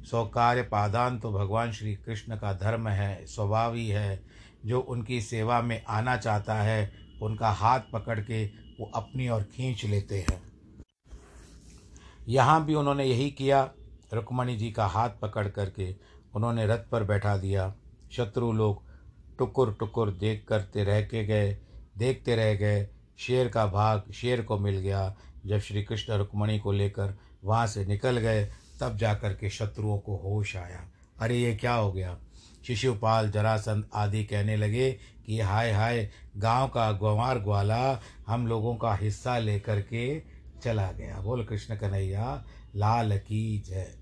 स्वकार्य 0.00 0.62
पादान 0.62 1.18
तो 1.18 1.32
भगवान 1.32 1.72
श्री 1.72 1.94
कृष्ण 1.96 2.36
का 2.36 2.52
धर्म 2.52 2.88
है, 2.88 3.26
स्वभाव 3.26 3.74
ही 3.74 3.88
है, 3.88 4.22
जो 4.64 4.80
उनकी 4.80 5.20
सेवा 5.20 5.60
में 5.62 5.82
आना 5.88 6.16
चाहता 6.16 6.54
है 6.54 6.90
उनका 7.22 7.50
हाथ 7.50 7.80
पकड़ 7.92 8.20
के 8.20 8.46
वो 8.80 8.90
अपनी 8.94 9.28
ओर 9.28 9.42
खींच 9.42 9.84
लेते 9.84 10.20
हैं। 10.20 10.42
यहाँ 12.28 12.64
भी 12.64 12.74
उन्होंने 12.74 13.04
यही 13.04 13.30
किया। 13.30 13.70
रुक्मणी 14.12 14.56
जी 14.56 14.70
का 14.70 14.86
हाथ 14.86 15.10
पकड़ 15.22 15.48
करके 15.48 15.96
उन्होंने 16.34 16.66
रथ 16.66 16.78
पर 16.78 17.04
बैठा 17.04 17.36
दिया। 17.36 17.74
शत्रु 18.12 18.52
लोग 18.52 18.82
टुकुर 19.38 19.76
टुकुर 19.80 20.10
देख 20.10 20.46
करते 20.48 20.84
रह 20.84 21.02
के 21.02 21.24
गए, 21.24 21.58
देखते 21.98 22.36
रह 22.36 22.54
गए। 22.54 22.88
शेर 23.18 23.48
का 23.48 23.66
भाग 23.66 24.02
शेर 24.14 24.42
को 24.42 24.58
मिल 24.58 24.78
गया। 24.78 25.16
जब 25.46 25.58
श्री 25.58 25.82
कृष्ण 25.82 26.12
रुक्मणी 26.12 26.58
को 26.58 26.72
लेकर 26.72 27.18
वहाँ 27.44 27.66
से 27.66 27.84
निकल 27.84 28.18
गए, 28.18 28.52
तब 28.80 28.96
जा 28.96 29.14
कर 29.14 29.34
के 29.34 29.50
शत्रुओं 29.50 29.98
को 29.98 30.16
होश 30.16 30.56
आया। 30.56 30.90
अरे, 31.20 31.38
ये 31.38 31.56
क्या 31.56 31.74
हो 31.74 31.92
गया? 31.92 32.18
शिशुपाल 32.66 33.30
जरासंध 33.30 33.84
आदि 33.94 34.24
कहने 34.24 34.56
लगे 34.56 34.98
कि 35.30 35.38
हाय 35.38 35.70
हाय, 35.72 36.08
गाँव 36.36 36.68
का 36.68 36.90
ग्वार 36.92 37.38
ग्वाला 37.38 38.00
हम 38.26 38.46
लोगों 38.46 38.74
का 38.76 38.94
हिस्सा 38.94 39.38
लेकर 39.38 39.80
के 39.82 40.22
चला 40.62 40.90
गया। 40.92 41.20
बोल 41.20 41.44
कृष्ण 41.44 41.76
कन्हैया, 41.76 42.44
लाल 42.76 43.16
की 43.18 43.58
जय। 43.58 43.94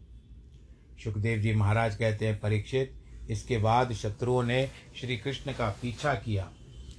सुखदेव 1.05 1.41
जी 1.41 1.55
महाराज 1.55 1.97
कहते 1.97 2.27
हैं, 2.27 2.39
परीक्षित, 2.41 2.95
इसके 3.31 3.59
बाद 3.59 3.93
शत्रुओं 3.93 4.43
ने 4.43 4.67
श्री 5.01 5.17
कृष्ण 5.17 5.53
का 5.53 5.69
पीछा 5.83 6.15
किया। 6.15 6.49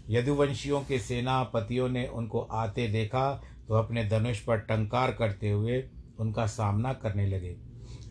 यदुवंशियों 0.09 0.81
के 0.81 0.99
सेनापतियों 0.99 1.89
ने 1.89 2.07
उनको 2.07 2.39
आते 2.41 2.87
देखा 2.87 3.31
तो 3.67 3.75
अपने 3.75 4.07
धनुष 4.09 4.39
पर 4.39 4.59
टंकार 4.59 5.11
करते 5.11 5.49
हुए 5.49 5.83
उनका 6.19 6.45
सामना 6.45 6.93
करने 6.93 7.27
लगे। 7.27 7.55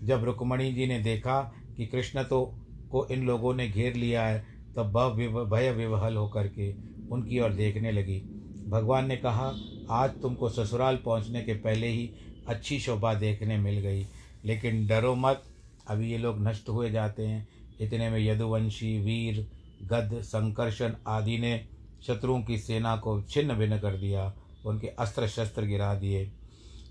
जब 0.02 0.24
रुक्मणी 0.24 0.72
जी 0.72 0.86
ने 0.86 1.00
देखा 1.00 1.40
कि 1.76 1.86
कृष्ण 1.86 2.22
तो 2.24 2.44
को 2.90 3.06
इन 3.06 3.26
लोगों 3.26 3.54
ने 3.54 3.68
घेर 3.68 3.94
लिया 3.94 4.26
है 4.26 4.57
तब 4.78 5.48
भय 5.50 5.72
विवहल 5.72 6.16
होकर 6.16 6.48
के 6.48 6.74
उनकी 7.10 7.40
ओर 7.40 7.52
देखने 7.52 7.92
लगी। 7.92 8.20
भगवान 8.68 9.06
ने 9.06 9.16
कहा, 9.16 9.54
आज 9.90 10.10
तुमको 10.10 10.48
ससुराल 10.48 10.96
पहुँचने 10.96 11.42
के 11.42 11.54
पहले 11.54 11.88
ही 11.88 12.10
अच्छी 12.48 12.80
शोभा 12.80 13.14
देखने 13.14 13.56
मिल 13.56 13.80
गई। 13.80 14.06
लेकिन 14.44 14.86
डरो 14.86 15.14
मत, 15.14 15.44
अभी 15.88 16.10
ये 16.10 16.18
लोग 16.18 16.48
नष्ट 16.48 16.68
हुए 16.68 16.90
जाते 16.90 17.26
हैं। 17.26 17.48
इतने 17.80 18.10
में 18.10 18.18
यदुवंशी, 18.18 18.98
वीर 18.98 19.50
गद 19.82 20.20
संकर्षण 20.22 20.94
आदि 21.06 21.38
ने 21.38 21.68
शत्रुओं 22.06 22.42
की 22.42 22.58
सेना 22.58 22.96
को 22.96 23.22
छिन्न 23.22 23.54
भिन्न 23.54 23.78
कर 23.78 23.92
दिया, 23.92 24.34
उनके 24.66 24.86
अस्त्र 24.86 25.28
शस्त्र 25.28 25.62
गिरा 25.62 25.94
दिए। 25.94 26.32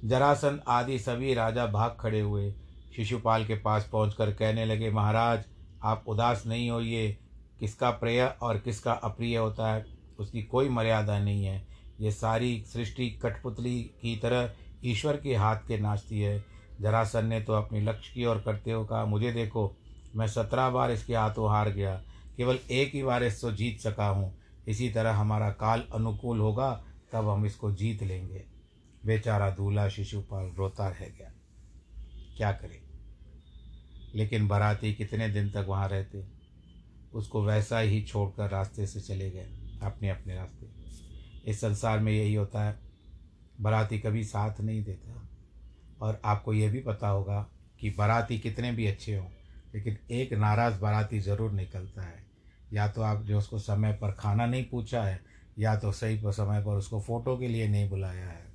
जरासन 0.05 0.59
आदि 0.67 0.99
सभी 0.99 1.33
राजा 1.33 1.65
भाग 1.65 1.97
खड़े 1.99 2.19
हुए। 2.19 2.53
शिशुपाल 2.95 3.45
के 3.45 3.55
पास 3.55 3.89
पहुंचकर 3.91 4.31
कहने 4.31 4.65
लगे, 4.65 4.91
महाराज, 4.91 5.43
आप 5.83 6.03
उदास 6.07 6.43
नहीं 6.47 6.69
होइए। 6.69 7.17
किसका 7.59 7.91
प्रिय 7.91 8.35
और 8.41 8.57
किसका 8.57 8.91
अप्रिय 8.91 9.37
होता 9.37 9.73
है, 9.73 9.85
उसकी 10.19 10.43
कोई 10.43 10.69
मर्यादा 10.69 11.19
नहीं 11.19 11.45
है। 11.45 11.67
ये 11.99 12.11
सारी 12.11 12.63
सृष्टि 12.73 13.09
कठपुतली 13.09 13.83
की 13.83 14.15
तरह 14.15 14.51
ईश्वर 14.85 15.17
के 15.17 15.35
हाथ 15.35 15.55
के 15.55 15.77
नाचती 15.77 16.21
है। 16.21 16.45
जरासन 16.81 17.25
ने 17.25 17.41
तो 17.41 17.53
अपनी 17.53 17.81
लक्ष्य 17.81 18.11
की 18.13 18.25
ओर 18.25 18.41
करते 18.41 18.71
हुए 18.71 18.85
कहा, 18.85 19.05
मुझे 19.05 19.31
देखो, 19.31 19.75
मैं 20.15 20.27
सत्रह 20.27 20.69
बार 20.69 20.91
इसके 20.91 21.15
हाथों 21.15 21.49
हार 21.49 21.69
गया। 21.69 22.03
केवल 22.37 22.59
एक 22.71 22.95
ही 22.95 23.03
बार 23.03 23.23
इसको 23.23 23.51
जीत 23.51 23.79
सका 23.79 24.07
हूँ। 24.07 24.37
इसी 24.67 24.89
तरह 24.89 25.11
हमारा 25.11 25.51
काल 25.51 25.83
अनुकूल 25.93 26.39
होगा, 26.39 26.83
तब 27.11 27.29
हम 27.29 27.45
इसको 27.45 27.71
जीत 27.71 28.03
लेंगे। 28.03 28.45
बेचारा 29.05 29.49
दूल्हा 29.49 29.89
शिशुपाल 29.89 30.51
रोता 30.57 30.87
रह 30.87 30.99
गया। 30.99 31.31
क्या 32.37 32.51
करें? 32.51 32.81
लेकिन 34.15 34.47
बाराती 34.47 34.93
कितने 34.93 35.29
दिन 35.29 35.49
तक 35.49 35.65
वहाँ 35.67 35.89
रहते? 35.89 36.36
उसको 37.17 37.43
वैसा 37.43 37.79
ही 37.79 38.01
छोड़कर 38.01 38.49
रास्ते 38.49 38.87
से 38.87 38.99
चले 39.01 39.29
गए, 39.31 39.47
अपने 39.81 40.09
अपने 40.09 40.35
रास्ते। 40.35 41.49
इस 41.51 41.61
संसार 41.61 41.99
में 41.99 42.11
यही 42.11 42.33
होता 42.33 42.63
है, 42.63 42.77
बाराती 43.61 43.99
कभी 43.99 44.23
साथ 44.23 44.61
नहीं 44.61 44.83
देता। 44.83 45.23
और 46.01 46.19
आपको 46.25 46.53
ये 46.53 46.69
भी 46.69 46.79
पता 46.79 47.07
होगा 47.07 47.39
कि 47.79 47.89
बाराती 47.89 48.37
कितने 48.39 48.71
भी 48.71 48.87
अच्छे 48.87 49.15
हों, 49.15 49.27
लेकिन 49.73 49.97
एक 50.11 50.33
नाराज़ 50.33 50.79
बाराती 50.79 51.19
ज़रूर 51.19 51.51
निकलता 51.51 52.01
है। 52.01 52.25
या 52.73 52.87
तो 52.87 53.01
आप 53.01 53.23
जो 53.23 53.37
उसको 53.37 53.59
समय 53.59 53.93
पर 53.93 54.11
खाना 54.11 54.45
नहीं 54.45 54.65
पूछा 54.65 55.03
है, 55.03 55.19
या 55.59 55.75
तो 55.75 55.91
सही 55.91 56.17
पर 56.17 56.31
समय 56.31 56.63
पर 56.63 56.77
उसको 56.77 56.99
फ़ोटो 57.01 57.37
के 57.37 57.47
लिए 57.47 57.67
नहीं 57.67 57.89
बुलाया 57.89 58.27
है, 58.27 58.45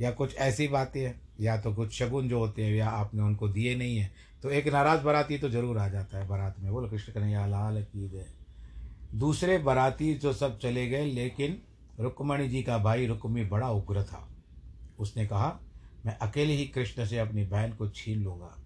या 0.00 0.10
कुछ 0.10 0.34
ऐसी 0.36 0.68
बातें 0.68 1.00
हैं 1.00 1.20
या 1.40 1.56
तो 1.56 1.72
कुछ 1.74 1.92
शगुन 1.92 2.28
जो 2.28 2.38
होते 2.38 2.64
हैं, 2.64 2.74
या 2.74 2.88
आपने 2.88 3.22
उनको 3.22 3.48
दिए 3.48 3.74
नहीं 3.76 3.96
है 3.96 4.12
तो 4.42 4.50
एक 4.50 4.66
नाराज़ 4.68 5.02
बाराती 5.02 5.38
तो 5.38 5.48
ज़रूर 5.50 5.78
आ 5.78 5.88
जाता 5.88 6.18
है 6.18 6.28
बारात 6.28 6.56
में। 6.60 6.72
बोलो, 6.72 6.88
कृष्ण 6.88 7.12
कन्हैया, 7.12 7.46
लाल 7.46 7.82
की 7.84 8.08
जय। 8.08 8.26
दूसरे 9.14 9.58
बाराती 9.60 10.14
जो 10.14 10.32
सब 10.32 10.58
चले 10.58 10.86
गए, 10.88 11.04
लेकिन 11.04 11.60
रुक्मणी 12.00 12.48
जी 12.48 12.62
का 12.62 12.78
भाई 12.78 13.06
रुक्मी 13.06 13.44
बड़ा 13.44 13.70
उग्र 13.70 14.02
था। 14.02 14.28
उसने 14.98 15.26
कहा, 15.26 15.58
मैं 16.06 16.16
अकेले 16.18 16.52
ही 16.52 16.64
कृष्ण 16.66 17.06
से 17.06 17.18
अपनी 17.18 17.44
बहन 17.46 17.72
को 17.72 17.88
छीन 17.88 18.22
लूँगा। 18.24 18.56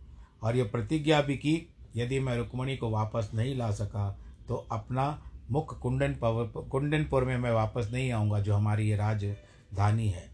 और 0.43 0.57
ये 0.57 0.63
प्रतिज्ञा 0.65 1.21
भी 1.23 1.37
की, 1.37 1.69
यदि 1.97 2.21
मैं 2.21 2.37
रुक्मणी 2.37 2.77
को 2.77 2.91
वापस 2.91 3.31
नहीं 3.35 3.57
ला 3.57 3.71
सका 3.73 4.11
तो 4.49 4.57
अपना 4.73 5.07
मुख 5.51 5.79
कुंडन 5.81 6.15
कुंडनपुर 6.23 7.25
में 7.25 7.37
मैं 7.39 7.51
वापस 7.53 7.89
नहीं 7.93 8.11
आऊँगा, 8.13 8.39
जो 8.41 8.55
हमारी 8.55 8.89
ये 8.89 8.97
राजधानी 8.97 10.09
है। 10.09 10.29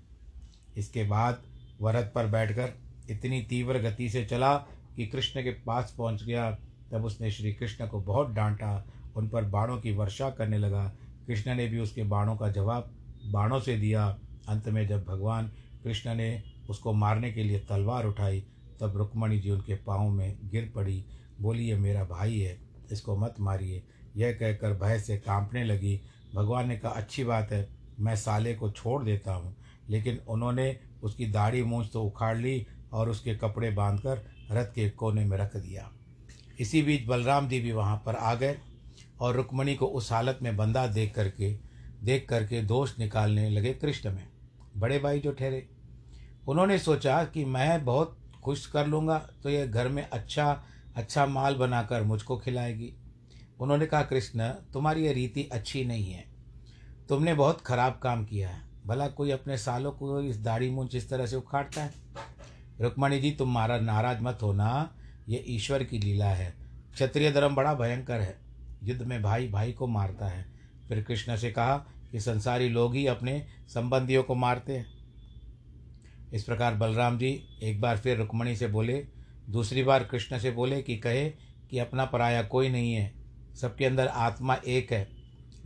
इसके 0.76 1.04
बाद 1.04 1.42
वरद 1.80 2.10
पर 2.14 2.26
बैठकर 2.26 2.72
इतनी 3.10 3.40
तीव्र 3.42 3.78
गति 3.78 4.08
से 4.08 4.24
चला 4.24 4.56
कि 4.96 5.06
कृष्ण 5.06 5.42
के 5.42 5.50
पास 5.50 5.94
पहुँच 5.98 6.22
गया। 6.22 6.50
तब 6.92 7.04
उसने 7.04 7.30
श्री 7.30 7.52
कृष्ण 7.52 7.86
को 7.86 8.00
बहुत 8.00 8.30
डांटा, 8.30 8.84
उन 9.16 9.28
पर 9.28 9.44
बाणों 9.44 9.78
की 9.80 9.92
वर्षा 9.92 10.30
करने 10.30 10.58
लगा। 10.58 10.84
कृष्ण 11.26 11.54
ने 11.54 11.66
भी 11.68 11.78
उसके 11.78 12.02
बाणों 12.02 12.36
का 12.36 12.50
जवाब 12.50 12.90
बाणों 13.24 13.60
से 13.60 13.76
दिया। 13.76 14.06
अंत 14.48 14.68
में 14.68 14.86
जब 14.88 15.04
भगवान 15.04 15.50
कृष्ण 15.84 16.14
ने 16.14 16.42
उसको 16.70 16.92
मारने 16.92 17.32
के 17.32 17.42
लिए 17.42 17.58
तलवार 17.60 18.06
उठाई, 18.06 18.40
तब 18.80 18.96
रुक्मणी 18.96 19.38
जी 19.38 19.50
उनके 19.50 19.74
पाँव 19.74 20.10
में 20.10 20.36
गिर 20.44 20.72
पड़ी। 20.74 21.04
बोली 21.40 21.68
ये 21.68 21.76
मेरा 21.76 22.04
भाई 22.04 22.38
है, 22.38 22.58
इसको 22.92 23.16
मत 23.16 23.34
मारिए। 23.40 23.82
यह 24.16 24.32
कहकर 24.32 24.72
भय 24.72 24.98
से 24.98 25.16
कांपने 25.16 25.64
लगी। 25.64 26.00
भगवान 26.34 26.68
ने 26.68 26.76
कहा, 26.76 26.92
अच्छी 26.92 27.24
बात 27.24 27.52
है, 27.52 27.68
मैं 28.00 28.16
साले 28.16 28.54
को 28.54 28.70
छोड़ 28.70 29.02
देता 29.04 29.34
हूँ। 29.34 29.56
लेकिन 29.90 30.18
उन्होंने 30.28 30.76
उसकी 31.02 31.26
दाढ़ी 31.26 31.62
मूछ 31.62 31.90
तो 31.92 32.02
उखाड़ 32.02 32.36
ली 32.38 32.66
और 32.92 33.08
उसके 33.08 33.34
कपड़े 33.34 33.70
बांधकर 33.70 34.24
रथ 34.50 34.66
के 34.66 34.88
कोने 34.90 35.24
में 35.24 35.36
रख 35.38 35.56
दिया। 35.56 35.90
इसी 36.60 36.82
बीच 36.82 37.06
बलराम 37.06 37.48
जी 37.48 37.60
भी 37.60 37.72
वहाँ 37.72 38.02
पर 38.06 38.14
आ 38.14 38.34
गए 38.34 38.56
और 39.20 39.36
रुक्मणी 39.36 39.74
को 39.74 39.86
उस 39.86 40.12
हालत 40.12 40.38
में 40.42 40.56
बंदा 40.56 40.86
देख 40.86 41.14
करके 41.14 41.52
देख 42.02 42.26
करके 42.28 42.60
दोष 42.62 42.98
निकालने 42.98 43.48
लगे 43.50 43.72
कृष्ण 43.74 44.12
में, 44.12 44.26
बड़े 44.76 44.98
भाई 44.98 45.20
जो 45.20 45.32
ठहरे। 45.32 45.66
उन्होंने 46.48 46.78
सोचा 46.78 47.22
कि 47.24 47.44
मैं 47.44 47.84
बहुत 47.84 48.18
खुश 48.44 48.66
कर 48.66 48.86
लूँगा 48.86 49.18
तो 49.42 49.50
ये 49.50 49.66
घर 49.68 49.88
में 49.88 50.02
अच्छा 50.02 50.46
अच्छा 50.96 51.26
माल 51.26 51.54
बनाकर 51.54 52.02
मुझको 52.02 52.36
खिलाएगी। 52.36 52.92
उन्होंने 53.60 53.86
कहा, 53.86 54.02
कृष्ण, 54.02 54.48
तुम्हारी 54.72 55.04
ये 55.04 55.12
रीति 55.12 55.48
अच्छी 55.52 55.84
नहीं 55.84 56.12
है। 56.12 56.24
तुमने 57.08 57.34
बहुत 57.34 57.60
खराब 57.60 57.98
काम 58.02 58.24
किया 58.24 58.48
है। 58.48 58.62
भला 58.86 59.08
कोई 59.08 59.30
अपने 59.30 59.58
सालों 59.58 59.92
को 59.92 60.20
इस 60.20 60.42
दाढ़ी 60.42 60.70
मूंछ 60.70 60.94
इस 60.94 61.10
तरह 61.10 61.26
से 61.26 61.36
उखाड़ता 61.36 61.84
है? 61.84 61.92
रुक्मणी 62.80 63.20
जी, 63.20 63.30
तुम 63.30 63.52
मारा 63.52 63.78
नाराज़ 63.78 64.20
मत 64.20 64.38
होना। 64.42 64.96
ये 65.28 65.44
ईश्वर 65.48 65.84
की 65.84 65.98
लीला 65.98 66.26
है। 66.26 66.54
क्षत्रिय 66.92 67.32
धर्म 67.32 67.54
बड़ा 67.54 67.74
भयंकर 67.74 68.20
है। 68.20 68.38
युद्ध 68.82 69.02
में 69.02 69.22
भाई 69.22 69.48
भाई 69.48 69.72
को 69.72 69.86
मारता 69.86 70.26
है। 70.26 70.46
फिर 70.88 71.02
कृष्ण 71.02 71.36
से 71.36 71.50
कहा 71.50 71.76
कि 72.12 72.20
संसारी 72.20 72.68
लोग 72.68 72.94
ही 72.94 73.06
अपने 73.06 73.46
संबंधियों 73.68 74.22
को 74.22 74.34
मारते 74.34 74.76
हैं। 74.76 74.86
इस 76.32 76.44
प्रकार 76.44 76.74
बलराम 76.74 77.18
जी 77.18 77.58
एक 77.62 77.80
बार 77.80 77.98
फिर 77.98 78.18
रुक्मणी 78.18 78.56
से 78.56 78.66
बोले, 78.66 79.06
दूसरी 79.50 79.82
बार 79.82 80.04
कृष्ण 80.04 80.38
से 80.38 80.50
बोले 80.50 80.82
कि 80.82 80.96
कहे 80.96 81.30
कि 81.70 81.78
अपना 81.78 82.04
पराया 82.04 82.42
कोई 82.42 82.68
नहीं 82.68 82.94
है। 82.94 83.14
सबके 83.60 83.84
अंदर 83.84 84.06
आत्मा 84.06 84.54
एक 84.66 84.92
है। 84.92 85.08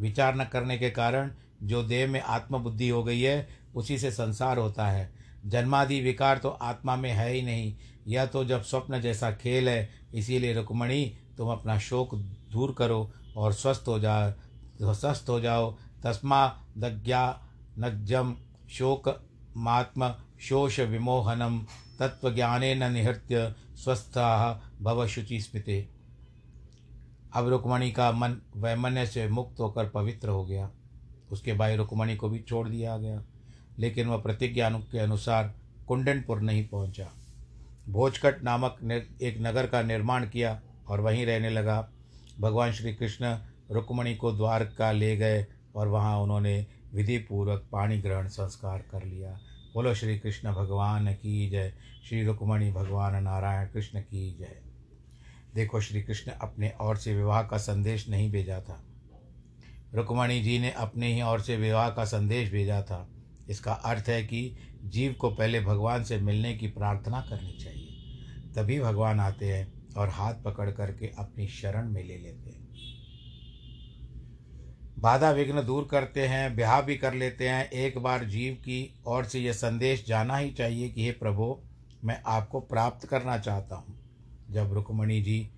विचार 0.01 0.37
न 0.37 0.45
करने 0.45 0.79
के 0.79 0.91
कारण 0.91 1.31
जो 1.63 1.83
देह 1.83 2.07
में 2.09 2.21
आत्मबुद्धि 2.21 2.89
हो 2.89 3.03
गई 3.05 3.21
है, 3.21 3.49
उसी 3.75 3.99
से 3.99 4.11
संसार 4.11 4.59
होता 4.59 4.87
है। 4.87 5.13
जन्मादि 5.47 6.01
विकार 6.01 6.39
तो 6.39 6.49
आत्मा 6.49 6.97
में 6.97 7.11
है 7.11 7.33
ही 7.33 7.43
नहीं। 7.43 7.77
यह 8.07 8.27
तो 8.27 8.45
जब 8.45 8.63
स्वप्न 8.63 9.01
जैसा 9.01 9.31
खेल 9.33 9.69
है, 9.69 9.89
इसीलिए 10.15 10.55
रुक्मणी, 10.55 11.19
तुम 11.37 11.51
अपना 11.51 11.79
शोक 11.79 12.15
दूर 12.53 12.75
करो 12.79 13.13
और 13.37 13.53
स्वस्थ 13.53 13.85
हो 13.89 13.99
जाओ 13.99 14.33
स्वस्थ 14.95 15.29
हो 15.29 15.41
जाओ। 15.41 15.77
तस्मा 16.05 16.47
दज्ञा 16.79 17.41
नज्जम 17.79 18.37
शोक 18.71 19.09
मात्म 19.57 20.15
शोष 20.41 20.81
विमोहनम 20.81 21.67
तत्वज्ञान 21.99 22.93
निहृत्य 22.93 23.55
स्वस्थ 23.75 24.19
भव 24.83 25.07
शुचि 25.07 25.41
स्मृति। 25.41 25.89
अब 27.35 27.49
रुक्मणी 27.49 27.91
का 27.93 28.13
मन 28.13 28.37
वैमन्य 28.57 29.07
से 29.07 29.29
मुक्त 29.29 29.61
होकर 29.61 29.89
पवित्र 29.89 30.29
हो 30.29 30.45
गया। 30.45 30.71
उसके 31.33 31.53
भाई 31.53 31.77
रुक्मणी 31.77 32.17
को 32.17 32.29
भी 32.29 32.39
छोड़ 32.39 32.69
दिया 32.69 32.97
गया, 32.99 33.23
लेकिन 33.79 34.09
वह 34.09 34.17
प्रतिज्ञा 34.17 34.71
के 34.71 34.99
अनुसार 34.99 35.55
कुंडनपुर 35.89 36.41
नहीं 36.41 36.67
पहुँचा। 36.69 37.09
भोजकट 37.89 38.43
नामक 38.43 38.79
एक 39.23 39.37
नगर 39.41 39.67
का 39.67 39.83
निर्माण 39.83 40.29
किया 40.29 40.61
और 40.89 41.01
वहीं 41.01 41.27
रहने 41.27 41.51
लगा। 41.51 41.89
भगवान 42.41 42.73
श्री 42.73 42.95
कृष्ण 42.95 43.37
रुक्मणी 43.71 44.15
को 44.15 44.33
द्वारका 44.33 44.93
ले 44.93 45.17
गए 45.17 45.47
और 45.77 45.89
वहाँ 45.89 46.19
उन्होंने 46.19 46.67
विधि 46.95 47.19
पूर्वक 47.19 47.67
पाणी 47.73 47.99
ग्रहण 47.99 48.29
संस्कार 48.29 48.79
कर 48.79 49.05
लिया। 49.05 49.39
बोलो, 49.75 49.95
श्री 49.95 50.19
कृष्ण, 50.19 50.53
भगवान 50.53 51.13
की 51.15 51.51
जय। 51.51 51.73
श्री 52.09 52.25
रुक्मणी, 52.25 52.71
भगवान 52.73 53.23
नारायण 53.23 53.67
कृष्ण 53.67 54.01
की 54.01 54.37
जय। 54.39 54.63
देखो, 55.55 55.81
श्री 55.81 56.03
कृष्ण 56.03 56.33
अपने 56.33 56.69
और 56.71 56.97
से 56.97 57.15
विवाह 57.17 57.43
का 57.43 57.57
संदेश 57.57 58.09
नहीं 58.09 58.31
भेजा 58.31 58.61
था। 58.61 58.83
रुक्मणी 59.95 60.41
जी 60.41 60.59
ने 60.59 60.71
अपने 60.71 61.13
ही 61.15 61.23
ओर 61.23 61.41
से 61.41 61.57
विवाह 61.57 61.91
का 61.91 62.05
संदेश 62.05 62.51
भेजा 62.51 62.83
था। 62.83 63.09
इसका 63.49 63.73
अर्थ 63.73 64.09
है 64.09 64.23
कि 64.23 64.57
जीव 64.85 65.13
को 65.13 65.31
पहले 65.31 65.61
भगवान 65.61 66.05
से 66.05 66.19
मिलने 66.19 66.55
की 66.55 66.67
प्रार्थना 66.67 67.21
करनी 67.21 67.53
चाहिए। 67.53 67.95
तभी 68.57 68.81
भगवान 68.81 69.21
आते 69.21 69.47
हैं 69.47 69.95
और 69.95 70.09
हाथ 70.09 70.35
पकड़ 70.35 70.71
करके 70.71 71.07
अपनी 71.19 71.47
शरण 71.49 71.89
में 71.89 72.05
ले 72.05 72.19
लेते 72.19 72.51
हैं। 72.51 72.69
बाधा 74.99 75.31
विघ्न 75.31 75.65
दूर 75.67 75.89
करते 75.91 76.27
हैं, 76.27 76.57
ब्याह 76.57 76.81
भी 76.81 76.97
कर 76.97 77.15
लेते 77.15 77.49
हैं। 77.49 77.71
एक 77.71 77.99
बार 77.99 78.25
जीव 78.25 78.55
की 78.55 79.01
ओर 79.07 79.25
से 79.25 79.41
यह 79.41 79.53
संदेश 79.53 80.07
जाना 80.07 80.37
ही 80.37 80.51
चाहिए 80.51 80.89
कि 80.89 81.05
हे 81.05 81.11
प्रभु, 81.11 81.59
मैं 82.05 82.23
आपको 82.27 82.61
प्राप्त 82.61 83.07
करना 83.07 83.39
चाहता 83.39 83.77
हूँ। 83.77 83.99
जब 84.51 84.73
रुक्मणी 84.73 85.23
जी 85.23 85.51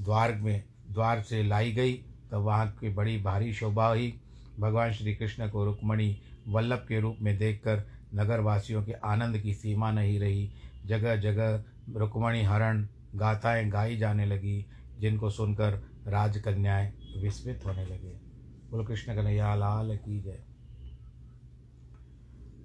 द्वार 0.00 0.34
में 0.34 0.64
द्वार 0.88 1.22
से 1.22 1.42
लाई 1.42 1.72
गई 1.72 2.04
तब 2.30 2.38
वहाँ 2.38 2.70
की 2.70 2.88
बड़ी 2.88 3.18
भारी 3.18 3.52
शोभा 3.52 3.88
हुई। 3.88 4.20
भगवान 4.60 4.92
श्री 4.92 5.14
कृष्ण 5.14 5.50
को 5.50 5.64
रुक्मणी 5.64 6.20
वल्लभ 6.48 6.78
के 6.78 7.00
रूप 7.00 7.16
में 7.20 7.38
देखकर 7.38 7.82
नगरवासियों 8.14 8.84
के 8.84 8.92
आनंद 8.92 9.38
की 9.38 9.54
सीमा 9.54 9.90
नहीं 9.90 10.20
रही। 10.20 10.52
जगह 10.86 11.16
जगह 11.16 11.64
रुक्मणी 11.96 12.42
हरण 12.42 12.86
गाथाएँ 13.14 13.68
गाई 13.68 13.96
जाने 13.96 14.26
लगी, 14.26 14.66
जिनको 14.98 15.30
सुनकर 15.30 15.70
राजकन्याएँ 16.06 16.92
विस्मित 17.18 17.66
होने 17.66 17.84
लगे। 17.84 18.28
बोलो, 18.70 18.84
कृष्ण 18.84 19.14
कन्हैया, 19.14 19.54
लाल 19.54 19.96
की 19.96 20.20
जय। 20.20 20.38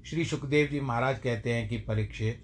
श्री 0.05 0.25
सुखदेव 0.25 0.67
जी 0.67 0.79
महाराज 0.79 1.19
कहते 1.19 1.53
हैं 1.53 1.69
कि 1.69 1.77
परीक्षित, 1.77 2.43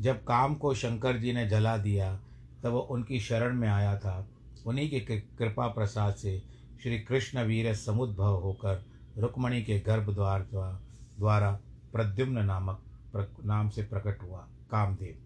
जब 0.00 0.24
काम 0.24 0.54
को 0.54 0.74
शंकर 0.74 1.16
जी 1.16 1.32
ने 1.32 1.48
जला 1.48 1.76
दिया, 1.76 2.20
तब 2.62 2.70
वो 2.70 2.78
उनकी 2.78 3.20
शरण 3.20 3.54
में 3.54 3.68
आया 3.68 3.98
था। 3.98 4.28
उन्हीं 4.66 4.90
के, 4.90 5.20
कृपा 5.20 5.68
प्रसाद 5.68 6.14
से 6.14 6.55
श्री 6.82 6.98
कृष्ण 6.98 7.42
वीर 7.42 7.74
समुद्भव 7.74 8.34
होकर 8.34 8.84
रुक्मणी 9.18 9.62
के 9.62 9.78
गर्भ 9.80 10.14
द्वार 10.14 10.42
द्वारा 11.18 11.50
प्रद्युम्न 11.92 12.44
नामक 12.44 12.82
नाम 13.44 13.68
से 13.68 13.82
प्रकट 13.82 14.22
हुआ, 14.22 14.38
कामदेव। 14.70 15.16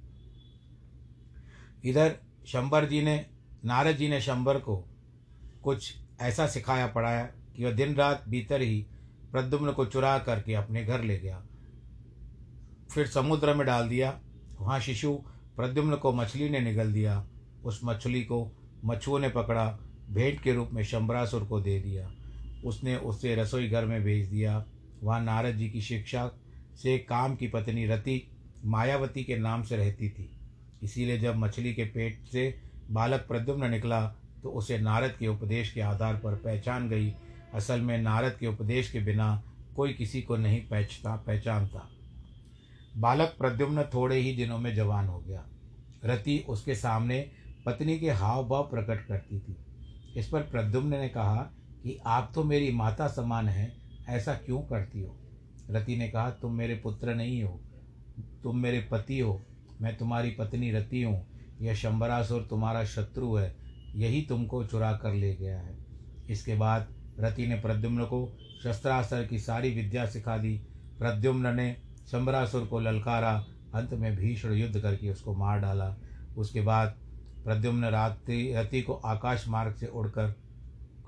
इधर 1.84 2.16
शंबर 2.46 2.84
जी 2.84 3.02
ने, 3.02 3.26
नारद 3.64 3.96
जी 3.96 4.08
ने 4.08 4.20
शंबर 4.20 4.58
को 4.58 4.76
कुछ 5.62 5.94
ऐसा 6.20 6.46
सिखाया 6.46 6.86
पढ़ाया 6.86 7.24
कि 7.56 7.64
वह 7.64 7.72
दिन 7.72 7.94
रात 7.94 8.24
भीतर 8.28 8.60
ही 8.60 8.86
प्रद्युम्न 9.32 9.72
को 9.72 9.86
चुरा 9.86 10.18
करके 10.18 10.54
अपने 10.54 10.84
घर 10.84 11.02
ले 11.02 11.18
गया। 11.18 11.42
फिर 12.94 13.06
समुद्र 13.06 13.54
में 13.54 13.66
डाल 13.66 13.88
दिया। 13.88 14.20
वहाँ 14.60 14.80
शिशु 14.80 15.12
प्रद्युम्न 15.56 15.96
को 15.96 16.12
मछली 16.12 16.48
ने 16.48 16.60
निगल 16.60 16.92
दिया। 16.92 17.26
उस 17.64 17.80
मछली 17.84 18.22
को 18.22 18.50
मछुओं 18.84 19.18
ने 19.18 19.28
पकड़ा। 19.28 19.78
भेंट 20.12 20.40
के 20.40 20.53
रूप 20.53 20.70
में 20.73 20.83
शंबरासुर 20.85 21.44
को 21.44 21.61
दे 21.61 21.81
दिया। 21.81 22.11
उसने 22.64 22.96
उसे 22.96 23.35
रसोई 23.35 23.68
घर 23.68 23.85
में 23.85 24.03
भेज 24.05 24.29
दिया। 24.29 24.64
वहाँ 25.03 25.20
नारद 25.25 25.57
जी 25.57 25.68
की 25.70 25.81
शिक्षा 25.81 26.31
से 26.77 26.99
काम 26.99 27.37
की 27.37 27.49
पत्नी 27.49 27.87
रति 27.87 28.23
मायावती 28.64 29.25
के 29.25 29.37
नाम 29.37 29.62
से 29.62 29.77
रहती 29.77 30.09
थी। 30.09 30.31
इसीलिए 30.83 31.18
जब 31.18 31.37
मछली 31.37 31.75
के 31.75 31.85
पेट 31.85 32.25
से 32.33 32.55
बालक 32.90 33.20
प्रद्युम्न 33.20 33.70
निकला 33.70 34.07
तो 34.42 34.51
उसे 34.51 34.79
नारद 34.79 35.14
के 35.18 35.29
उपदेश 35.29 35.73
के 35.73 35.81
आधार 35.81 36.14
पर 36.14 36.35
पहचान 36.35 36.88
गई। 36.88 37.14
असल 37.55 37.81
में 37.81 37.99
नारद 37.99 38.37
के 38.40 38.46
उपदेश 38.46 38.90
के 38.90 39.01
बिना 39.01 39.42
कोई 39.77 39.92
किसी 39.92 40.23
को 40.23 40.37
नहीं 40.37 40.61
पहचता, 40.61 41.16
पहचानता। 41.16 41.88
बालक 42.96 43.35
प्रद्युम्न 43.38 43.83
थोड़े 43.94 44.16
ही 44.16 44.37
दिनों 44.37 44.59
में 44.59 44.75
जवान 44.75 45.07
हो 45.07 45.18
गया। 45.18 45.44
रति 46.05 46.44
उसके 46.49 46.75
सामने 46.75 47.31
पत्नी 47.66 47.99
के 47.99 48.11
हाव 48.11 48.49
भाव 48.49 48.62
प्रकट 48.62 49.07
करती 49.07 49.38
थी। 49.38 49.57
इस 50.16 50.29
पर 50.29 50.40
प्रद्युम्न 50.40 50.96
ने 50.96 51.09
कहा 51.09 51.37
कि 51.83 51.99
आप 52.07 52.33
तो 52.35 52.44
मेरी 52.44 52.73
माता 52.73 53.09
समान 53.09 53.49
हैं, 53.49 53.73
ऐसा 54.09 54.35
क्यों 54.35 54.61
करती 54.61 55.01
हो? 55.01 55.16
रति 55.70 55.96
ने 55.96 56.09
कहा, 56.09 56.31
तुम 56.31 56.53
मेरे 56.53 56.75
पुत्र 56.75 57.14
नहीं 57.14 57.42
हो, 57.42 57.61
तुम 58.42 58.57
मेरे 58.57 58.88
पति 58.90 59.18
हो, 59.18 59.40
मैं 59.81 59.96
तुम्हारी 59.96 60.31
पत्नी 60.31 60.70
रति 60.70 61.03
हूँ, 61.03 61.27
यह 61.61 61.75
शंबरासुर 61.75 62.46
तुम्हारा 62.51 62.85
शत्रु 62.85 63.35
है, 63.37 63.57
यही 63.94 64.23
तुमको 64.23 64.64
चुरा 64.64 64.92
कर 64.92 65.14
ले 65.14 65.35
गया 65.35 65.61
है। 65.61 65.79
इसके 66.31 66.55
बाद 66.55 66.88
रति 67.20 67.46
ने 67.46 67.61
प्रद्युम्न 67.61 68.05
को 68.05 68.38
शस्त्रास्त्र 68.64 69.25
की 69.25 69.38
सारी 69.38 69.70
विद्या 69.70 70.07
सिखा 70.07 70.38
दी। 70.38 70.57
प्रद्युम्न 70.99 71.55
ने 71.55 71.77
शंबरासुर 72.11 72.66
को 72.66 72.81
ललकारा, 72.81 73.46
अंत 73.75 73.94
में 73.94 74.16
भीषण 74.16 74.53
युद्ध 74.53 74.81
करके 74.81 75.11
उसको 75.11 75.35
मार 75.35 75.61
डाला। 75.61 75.96
उसके 76.37 76.61
बाद 76.61 76.99
प्रद्युम्न 77.44 77.85
रात्रि 77.85 78.53
रति 78.57 78.83
को 78.83 78.94
आकाश 78.94 79.48
मार्ग 79.48 79.74
से 79.74 79.87
उड़कर 79.87 80.35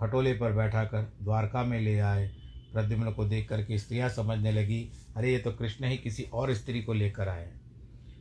खटोले 0.00 0.32
पर 0.32 0.52
बैठा 0.52 0.84
कर 0.84 1.12
द्वारका 1.22 1.64
में 1.64 1.80
ले 1.80 1.98
आए। 1.98 2.28
प्रद्युम्न 2.72 3.12
को 3.12 3.24
देख 3.24 3.48
करके 3.48 3.78
स्त्रियाँ 3.78 4.08
समझने 4.08 4.52
लगी, 4.52 4.90
अरे, 5.16 5.32
ये 5.32 5.38
तो 5.38 5.52
कृष्ण 5.52 5.86
ही 5.86 5.96
किसी 5.96 6.22
और 6.22 6.54
स्त्री 6.54 6.82
को 6.82 6.92
लेकर 6.92 7.28
आए 7.28 7.52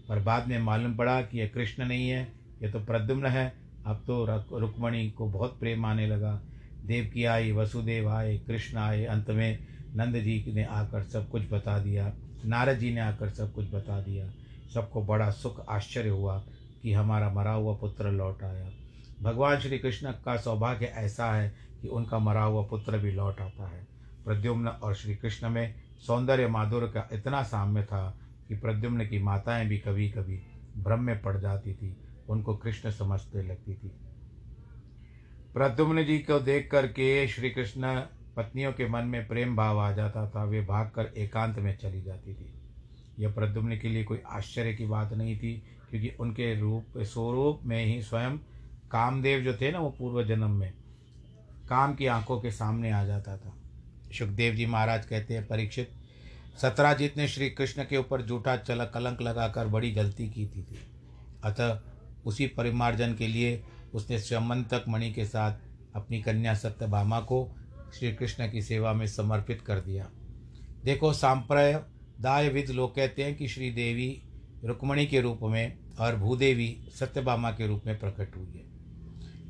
पर 0.10 0.19
बाद 0.19 0.47
में 0.47 0.60
मालूम 0.60 0.95
पड़ा 0.95 1.21
कि 1.21 1.39
यह 1.39 1.52
कृष्ण 1.54 1.86
नहीं 1.86 2.10
है, 2.10 2.34
ये 2.62 2.69
तो 2.69 2.80
प्रद्युम्न 2.80 3.26
है। 3.26 3.54
अब 3.86 4.04
तो 4.08 4.26
रुक्मणी 4.60 5.12
को 5.12 5.28
बहुत 5.28 5.60
प्रेम 5.60 5.86
आने 5.86 6.08
लगा। 6.08 6.41
देवकी 6.86 7.24
आई, 7.24 7.52
वसुदेव 7.52 8.10
आए, 8.10 8.38
कृष्ण 8.38 8.78
आए। 8.78 9.06
अंत 9.06 9.30
में 9.30 9.67
नंद 9.95 10.15
जी 10.15 10.52
ने 10.54 10.63
आकर 10.63 11.04
सब 11.04 11.30
कुछ 11.30 11.54
बता 11.54 11.80
दिया। 11.80 12.13
नारद 12.45 12.78
जी 12.78 12.93
ने 12.93 13.02
आकर 13.02 13.30
सब 13.30 13.54
कुछ 13.54 13.74
बता 13.74 14.02
दिया। 14.02 14.32
सबको 14.74 15.04
बड़ा 15.04 15.32
सुख, 15.32 15.65
आश्चर्य 15.69 16.10
हुआ। 16.10 16.43
कि 16.82 16.94
हमारा 16.94 17.34
मरा 17.34 17.52
हुआ 17.52 17.76
पुत्र 17.76 18.12
लौट 18.12 18.44
आया। 18.44 18.72
भगवान 19.22 19.60
श्री 19.60 19.80
कृष्ण 19.80 20.12
का 20.12 20.38
सौभाग्य 20.38 20.86
ऐसा 20.86 21.32
है 21.32 21.56
कि 21.82 21.88
उनका 21.88 22.20
मरा 22.20 22.44
हुआ 22.44 22.67
पुत्र 22.67 22.98
भी 22.98 23.12
लौट 23.12 23.41
आता 23.41 23.67
है। 23.67 23.88
प्रद्युम्न 24.26 24.67
और 24.67 24.96
श्री 24.96 25.15
कृष्ण 25.15 25.50
में 25.50 25.76
सौंदर्य 26.08 26.48
माधुर्य 26.48 26.88
का 26.88 27.10
इतना 27.13 27.44
साम्य 27.44 27.84
था 27.84 28.20
कि 28.48 28.56
प्रद्युम्न 28.56 29.08
की 29.08 29.20
माताएँ 29.20 29.67
भी 29.67 29.78
कभी 29.78 30.10
कभी 30.10 30.41
भ्रम 30.78 31.04
में 31.04 31.22
पड़ 31.22 31.38
जाती 31.38 31.74
थी। 31.74 31.98
उनको 32.30 32.56
कृष्ण 32.56 32.91
समझते 32.91 33.44
लगती 33.44 33.74
थी। 33.74 33.91
प्रद्युम्न 35.54 36.06
जी 36.06 36.20
को 36.20 36.39
देख 36.39 36.70
करके 36.72 37.28
श्री 37.28 37.50
कृष्ण 37.50 38.00
पत्नियों 38.38 38.74
के 38.74 38.89
मन 38.89 39.04
में 39.04 39.28
प्रेम 39.28 39.56
भाव 39.56 39.80
आ 39.80 39.91
जाता 39.91 40.30
था। 40.30 40.44
वे 40.44 40.62
भागकर 40.62 41.06
एकांत 41.17 41.60
में 41.60 41.78
चली 41.78 42.02
जाती 42.02 42.34
थी। 42.34 42.54
यह 43.20 43.32
प्रद्युम्न 43.32 43.78
के 43.78 43.89
लिए 43.89 44.04
कोई 44.04 44.22
आश्चर्य 44.30 44.74
की 44.74 44.86
बात 44.86 45.13
नहीं 45.13 45.39
थी 45.39 45.63
क्योंकि 45.91 46.10
उनके 46.19 46.60
रूप 46.60 46.97
स्वरूप 46.97 47.60
में 47.63 47.86
ही 47.86 48.01
स्वयं 48.01 48.38
कामदेव 48.91 49.41
जो 49.41 49.54
थे 49.54 49.71
ना 49.71 49.80
वो 49.80 49.89
पूर्व 49.89 50.23
जन्म 50.27 50.49
में 50.49 50.73
काम 51.69 51.95
की 51.95 52.06
आँखों 52.06 52.39
के 52.41 52.51
सामने 52.51 52.91
आ 52.91 53.04
जाता 53.06 53.38
था। 53.38 53.54
सुखदेव 54.19 54.54
जी 54.54 54.65
महाराज 54.65 55.06
कहते 55.06 55.34
हैं 55.34 55.47
परीक्षित 55.47 55.91
सतराजीत 56.62 57.17
ने 57.17 57.27
श्री 57.27 57.49
कृष्ण 57.49 57.84
के 57.84 57.97
ऊपर 57.97 58.21
जूठा 58.21 58.56
चल 58.58 58.86
कलंक 58.86 59.21
लगाकर 59.21 59.67
बड़ी 59.67 59.91
गलती 59.91 60.30
की 60.30 60.45
थी, 60.45 60.63
थी। 60.63 60.80
अतः 61.43 61.80
उसी 62.25 62.47
परिमार्जन 62.47 63.13
के 63.13 63.27
लिए 63.27 63.63
उसने 63.93 64.19
स्वमंतक 64.19 64.86
मणि 64.88 65.12
के 65.13 65.25
साथ 65.25 65.54
अपनी 65.95 66.21
कन्या 66.21 66.54
सत्यभामा 66.54 67.19
को 67.19 67.56
श्री 67.99 68.12
कृष्ण 68.13 68.51
की 68.51 68.62
सेवा 68.62 68.93
में 68.93 69.08
समर्पित 69.08 69.62
कर 69.62 69.80
दिया। 69.80 70.10
देखो 70.84 71.13
सांप्रदायविद 71.13 72.69
लोग 72.69 72.95
कहते 72.95 73.23
हैं 73.23 73.36
कि 73.36 73.47
श्री 73.47 73.71
देवी 73.71 74.23
रुक्मणी 74.65 75.06
के 75.06 75.21
रूप 75.21 75.39
में 75.43 75.77
और 75.99 76.15
भूदेवी 76.15 76.88
सत्यभामा 76.99 77.51
के 77.51 77.67
रूप 77.67 77.84
में 77.86 77.99
प्रकट 77.99 78.38
हुई 78.38 78.47
है। 78.47 78.71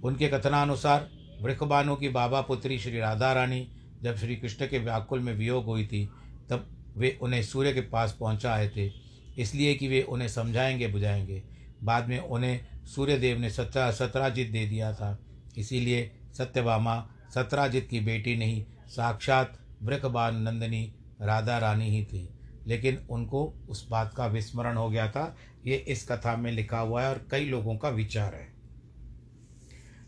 उनके 0.04 0.28
कथनानुसार 0.28 1.10
वृखबानु 1.42 1.96
की 1.96 2.10
बाबा 2.10 2.42
पुत्री 2.42 2.80
श्री 2.80 3.00
राधा 3.00 3.34
रानी 3.34 3.72
जब 4.02 4.16
श्री 4.16 4.36
कृष्ण 4.36 4.68
के 4.68 4.80
व्याकुल 4.80 5.20
में 5.20 5.34
वियोग 5.34 5.66
हुई 5.66 5.88
थी, 5.88 6.10
तब 6.50 6.94
वे 6.98 7.20
उन्हें 7.22 7.44
सूर्य 7.44 7.74
के 7.74 7.82
पास 7.82 8.18
पहुँचा 8.20 8.54
आए 8.54 8.70
थे। 8.70 8.92
इसलिए 9.38 9.76
कि 9.76 9.88
वे 9.88 10.02
उन्हें 10.02 10.28
समझाएँगे, 10.28 10.88
बुझाएँगे। 10.88 11.44
बाद 11.84 12.08
में 12.08 12.20
उन्हें 12.20 12.60
सूर्यदेव 12.86 13.40
ने 13.40 13.50
सत्रा 13.50 13.92
सत्राजित 13.92 14.52
दे 14.52 14.66
दिया 14.66 14.94
था। 14.94 15.20
इसीलिए 15.58 16.12
सत्यभामा 16.38 17.10
सत्राजित 17.36 17.88
की 17.92 18.00
बेटी 18.00 18.36
नहीं, 18.36 18.66
साक्षात 18.88 19.60
वृखबान 19.84 20.42
नंदिनी 20.42 20.94
राधा 21.22 21.58
रानी 21.58 21.90
ही 21.90 22.06
थी। 22.06 22.30
लेकिन 22.68 22.98
उनको 23.10 23.54
उस 23.70 23.90
बात 23.90 24.14
का 24.14 24.26
विस्मरण 24.26 24.78
हो 24.78 24.90
गया 24.90 25.12
था 25.12 25.36
ये 25.66 25.76
इस 25.76 26.08
कथा 26.12 26.38
में 26.38 26.52
लिखा 26.52 26.80
हुआ 26.80 27.04
है 27.04 27.10
और 27.10 27.28
कई 27.32 27.46
लोगों 27.46 27.78
का 27.78 27.90
विचार 27.90 28.36
है। 28.36 28.48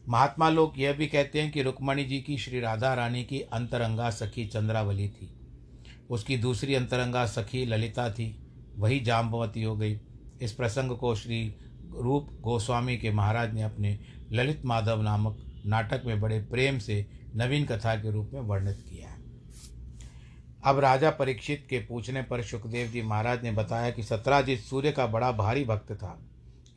महात्मा 0.09 0.49
लोग 0.49 0.73
यह 0.77 0.93
भी 0.93 1.07
कहते 1.07 1.41
हैं 1.41 1.51
कि 1.51 1.61
रुक्मणी 1.61 2.03
जी 2.03 2.21
की 2.21 2.37
श्री 2.37 2.59
राधा 2.59 2.93
रानी 2.93 3.23
की 3.23 3.41
अंतरंगा 3.41 4.09
सखी 4.09 4.45
चंद्रावली 4.45 5.09
थी। 5.09 5.39
उसकी 6.09 6.37
दूसरी 6.37 6.75
अंतरंगा 6.75 7.25
सखी 7.25 7.65
ललिता 7.65 8.09
थी। 8.09 8.39
वही 8.75 8.99
जाम्बवती 8.99 9.63
हो 9.63 9.75
गई। 9.77 9.99
इस 10.41 10.51
प्रसंग 10.51 10.97
को 10.97 11.15
श्री 11.15 11.55
रूप 11.99 12.29
गोस्वामी 12.41 12.97
के 12.97 13.11
महाराज 13.11 13.53
ने 13.53 13.61
अपने 13.61 13.99
ललित 14.31 14.65
माधव 14.65 15.01
नामक 15.01 15.63
नाटक 15.65 16.03
में 16.05 16.21
बड़े 16.21 16.39
प्रेम 16.39 16.79
से 16.79 17.05
नवीन 17.35 17.65
कथा 17.65 17.95
के 17.95 18.11
रूप 18.11 18.31
में 18.33 18.41
वर्णित 18.41 18.85
किया 18.89 19.09
है। 19.09 19.12
अब 20.65 20.79
राजा 20.79 21.09
परीक्षित 21.11 21.65
के 21.69 21.79
पूछने 21.79 22.21
पर 22.21 22.41
सुखदेव 22.43 22.87
जी 22.87 23.01
महाराज 23.01 23.43
ने 23.43 23.51
बताया 23.51 23.89
कि 23.91 24.03
सत्राजित 24.03 24.59
सूर्य 24.59 24.91
का 24.91 25.07
बड़ा 25.07 25.31
भारी 25.31 25.63
भक्त 25.65 25.91
था। 25.93 26.17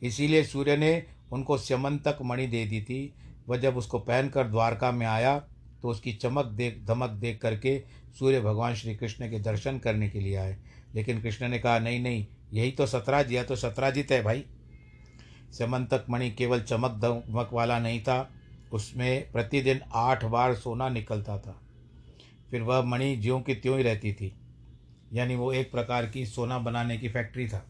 इसीलिए 0.01 0.43
सूर्य 0.43 0.77
ने 0.77 1.05
उनको 1.31 1.57
स्यमंतक 1.57 2.17
मणि 2.21 2.47
दे 2.47 2.65
दी 2.65 2.81
थी। 2.81 3.13
वह 3.49 3.57
जब 3.57 3.77
उसको 3.77 3.99
पहनकर 3.99 4.47
द्वारका 4.47 4.91
में 4.91 5.05
आया 5.05 5.37
तो 5.81 5.89
उसकी 5.89 6.13
चमक 6.13 6.45
देख, 6.45 6.83
धमक 6.85 7.09
देख 7.09 7.39
करके 7.41 7.79
सूर्य 8.19 8.41
भगवान 8.41 8.75
श्री 8.75 8.95
कृष्ण 8.95 9.29
के 9.29 9.39
दर्शन 9.39 9.77
करने 9.79 10.09
के 10.09 10.19
लिए 10.19 10.35
आए। 10.35 10.57
लेकिन 10.95 11.21
कृष्ण 11.21 11.47
ने 11.47 11.59
कहा, 11.59 11.79
नहीं 11.79 11.99
नहीं, 11.99 12.25
यही 12.53 12.71
तो 12.71 12.85
सतराज 12.85 13.31
या 13.31 13.43
तो 13.43 13.55
सतराजित 13.55 14.11
है 14.11 14.21
भाई। 14.23 14.43
समंतक 15.51 16.05
मणि 16.09 16.29
केवल 16.31 16.61
चमक 16.61 16.91
दमक 16.91 17.49
वाला 17.53 17.79
नहीं 17.79 18.01
था। 18.01 18.29
उसमें 18.71 19.31
प्रतिदिन 19.31 19.81
आठ 19.93 20.25
बार 20.25 20.55
सोना 20.55 20.89
निकलता 20.89 21.37
था। 21.37 21.61
फिर 22.51 22.61
वह 22.61 22.81
मणि 22.81 23.15
ज्यों 23.15 23.41
की 23.41 23.55
त्यों 23.55 23.77
ही 23.77 23.83
रहती 23.83 24.13
थी। 24.13 24.35
यानी 25.13 25.35
वो 25.35 25.53
एक 25.53 25.71
प्रकार 25.71 26.05
की 26.05 26.25
सोना 26.25 26.59
बनाने 26.59 26.97
की 26.97 27.09
फैक्ट्री 27.09 27.47
था। 27.47 27.65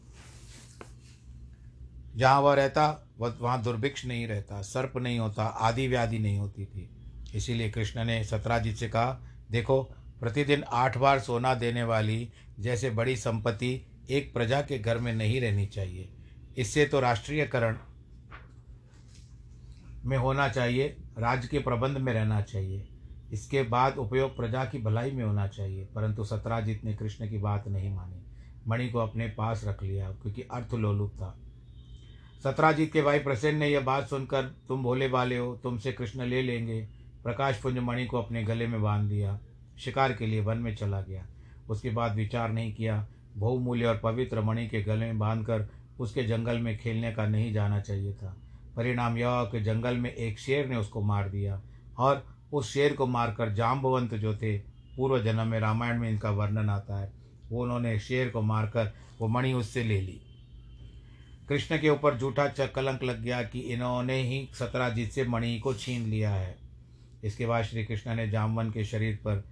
जहाँ 2.16 2.42
वह 2.42 2.54
रहता, 2.54 3.08
वह 3.20 3.38
वहाँ 3.42 3.63
दुर्भिक्ष 3.63 4.06
नहीं 4.06 4.28
रहता, 4.28 4.62
सर्प 4.62 4.98
नहीं 4.98 5.20
होता 5.20 5.44
आदि 5.44 5.88
व्याधि 5.88 6.20
नहीं 6.20 6.38
होती 6.38 6.66
थी। 6.66 6.90
इसीलिए 7.36 7.70
कृष्ण 7.70 8.06
ने 8.06 8.24
सतराजित 8.24 8.76
से 8.76 8.90
कहा, 8.90 9.22
देखो, 9.52 9.84
प्रतिदिन 10.20 10.63
आठ 10.63 10.98
बार 10.98 11.20
सोना 11.20 11.54
देने 11.54 11.84
वाली 11.84 12.30
जैसे 12.60 12.90
बड़ी 12.90 13.16
संपत्ति 13.16 13.82
एक 14.10 14.34
प्रजा 14.34 14.62
के 14.62 14.80
घर 14.80 14.98
में 14.98 15.13
नहीं 15.13 15.42
रहनी 15.42 15.66
चाहिए। 15.66 16.10
इससे 16.58 16.86
तो 16.86 17.00
राष्ट्रीयकरण 17.00 17.78
में 20.06 20.18
होना 20.18 20.50
चाहिए, 20.50 20.98
राज्य 21.18 21.48
के 21.48 21.60
प्रबंध 21.60 21.98
में 21.98 22.13
रहना 22.13 22.42
चाहिए। 22.42 22.88
इसके 23.32 23.63
बाद 23.63 23.98
उपयोग 23.98 24.38
प्रजा 24.38 24.66
की 24.66 24.78
भलाई 24.78 25.12
में 25.12 25.24
होना 25.24 25.48
चाहिए, 25.48 25.88
परंतु 25.96 26.24
सतराजित 26.24 26.86
ने 26.86 26.94
कृष्ण 26.94 27.30
की 27.30 27.38
बात 27.38 27.68
नहीं 27.68 27.94
मानी। 27.94 28.24
मणि 28.68 28.90
को 28.90 29.00
अपने 29.00 29.28
पास 29.28 29.66
रख 29.66 29.84
लिया, 29.84 30.12
क्योंकि 30.12 30.42
अर्थ 30.42 30.74
लोलुप 30.74 31.12
था। 31.13 31.38
सतराजीत 32.44 32.94
के 32.94 33.02
भाई 33.02 33.20
प्रसेन 33.20 33.58
ने 33.58 33.68
यह 33.68 33.80
बात 33.80 34.08
सुनकर, 34.08 34.44
तुम 34.44 34.84
भोले 34.84 35.08
वाले 35.08 35.38
हो, 35.38 35.56
तुमसे 35.56 35.92
कृष्ण 35.92 36.26
ले 36.26 36.42
लेंगे। 36.42 36.88
प्रकाश 37.24 37.62
पुंज 37.62 37.78
मणि 37.78 38.06
को 38.06 38.18
अपने 38.18 38.44
गले 38.44 38.68
में 38.68 38.82
बाँध 38.82 39.10
दिया, 39.10 39.40
शिकार 39.80 40.13
के 40.13 40.28
लिए 40.28 40.42
वन 40.42 40.58
में 40.58 40.76
चला 40.76 41.02
गया। 41.02 41.26
उसके 41.70 41.90
बाद 41.90 42.16
विचार 42.16 42.52
नहीं 42.52 42.74
किया। 42.74 43.08
बहुमूल्य 43.38 43.86
और 43.86 43.98
पवित्र 43.98 44.42
मणि 44.42 44.68
के 44.68 44.82
गले 44.82 45.06
में 45.06 45.20
बांधकर 45.20 45.68
उसके 46.00 46.24
जंगल 46.24 46.58
में 46.58 46.78
खेलने 46.78 47.12
का 47.12 47.26
नहीं 47.26 47.54
जाना 47.54 47.80
चाहिए 47.80 48.13
था। 48.13 48.38
परिणाम 48.76 49.18
यह 49.18 49.44
कि 49.44 49.62
जंगल 49.62 49.98
में 49.98 50.13
एक 50.13 50.40
शेर 50.40 50.68
ने 50.68 50.76
उसको 50.76 51.02
मार 51.02 51.30
दिया 51.30 51.62
और 51.98 52.37
उस 52.53 52.73
शेर 52.73 52.93
को 52.93 53.05
मारकर 53.05 53.53
जाम्बवंत 53.53 54.13
जो 54.13 54.36
थे, 54.36 54.57
पूर्व 54.97 55.23
जन्म 55.23 55.47
में 55.47 55.60
रामायण 55.60 55.99
में 55.99 56.10
इनका 56.10 56.29
वर्णन 56.29 56.69
आता 56.69 56.99
है। 56.99 57.12
वो 57.49 57.63
उन्होंने 57.63 57.99
शेर 57.99 58.29
को 58.29 58.41
मारकर 58.41 58.91
वो 59.21 59.27
मणि 59.27 59.53
उससे 59.53 59.83
ले 59.83 60.01
ली। 60.01 60.21
कृष्ण 61.49 61.77
के 61.77 61.89
ऊपर 61.89 62.17
झूठा 62.17 62.47
कलंक 62.47 63.03
लग 63.03 63.21
गया 63.21 63.43
कि 63.43 63.60
इन्होंने 63.60 64.21
ही 64.21 64.49
सतराजीत 64.53 65.12
से 65.12 65.27
मणि 65.27 65.60
को 65.60 65.73
छीन 65.73 66.01
लिया 66.01 66.31
है। 66.31 66.57
इसके 67.23 67.45
बाद 67.45 67.63
श्री 67.63 67.86
कृष्ण 67.86 68.15
ने 68.15 68.29
जामवन 68.29 68.71
के 68.71 68.83
शरीर 68.86 69.19
पर 69.27 69.43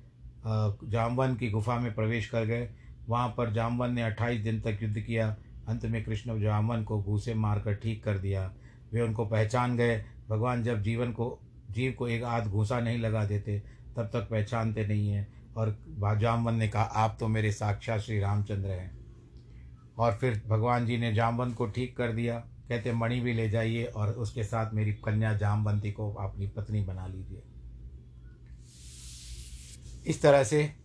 जामवन 0.90 1.36
की 1.36 1.50
गुफा 1.50 1.80
में 1.80 1.94
प्रवेश 1.94 2.30
कर 2.30 2.46
गए। 2.46 2.70
वहाँ 3.10 3.28
पर 3.38 3.54
जामवन 3.54 3.94
ने 3.94 4.02
अट्ठाईस 4.02 4.42
दिन 4.42 4.62
तक 4.62 4.80
युद्ध 4.84 5.00
किया। 5.00 5.36
अंत 5.68 5.86
में 5.86 6.04
कृष्ण 6.04 6.42
जामवन 6.42 6.84
को 6.84 7.04
घूसे 7.04 7.34
मारकर 7.34 7.76
ठीक 7.76 8.04
कर 8.04 8.18
दिया। 8.18 8.54
वे 8.94 9.02
उनको 9.02 9.26
पहचान 9.26 9.78
गए। 9.78 10.06
भगवान 10.30 10.64
जब 10.64 10.82
जीवन 10.82 11.12
को 11.12 11.40
जीव 11.72 11.92
को 11.92 12.08
एक 12.08 12.24
आध 12.24 12.48
घूसा 12.48 12.80
नहीं 12.80 12.98
लगा 12.98 13.26
देते, 13.26 13.60
तब 13.96 14.04
तक 14.04 14.28
पहचानते 14.32 14.88
नहीं 14.88 15.10
हैं। 15.10 15.54
और 15.54 15.80
जामवन 16.18 16.56
ने 16.56 16.68
कहा, 16.68 16.84
आप 16.84 17.18
तो 17.20 17.28
मेरे 17.28 17.52
साक्षात 17.52 18.00
श्री 18.00 18.20
रामचंद्र 18.20 18.70
हैं। 18.70 18.98
और 19.98 20.14
फिर 20.14 20.44
भगवान 20.48 20.86
जी 20.86 20.98
ने 20.98 21.14
जामवन 21.14 21.52
को 21.52 21.66
ठीक 21.66 21.98
कर 21.98 22.12
दिया। 22.12 22.40
कहते, 22.40 22.94
मणि 22.94 23.20
भी 23.20 23.34
ले 23.34 23.50
जाइए 23.50 23.84
और 23.84 24.10
उसके 24.10 24.44
साथ 24.44 24.74
मेरी 24.74 24.94
कन्या 24.94 25.34
जामवंती 25.34 25.92
को 25.92 26.14
अपनी 26.14 26.48
पत्नी 26.48 26.82
बना 26.82 27.08
लीजिए। 27.08 27.44
इस 30.08 30.22
तरह 30.22 30.44
से 30.44 30.76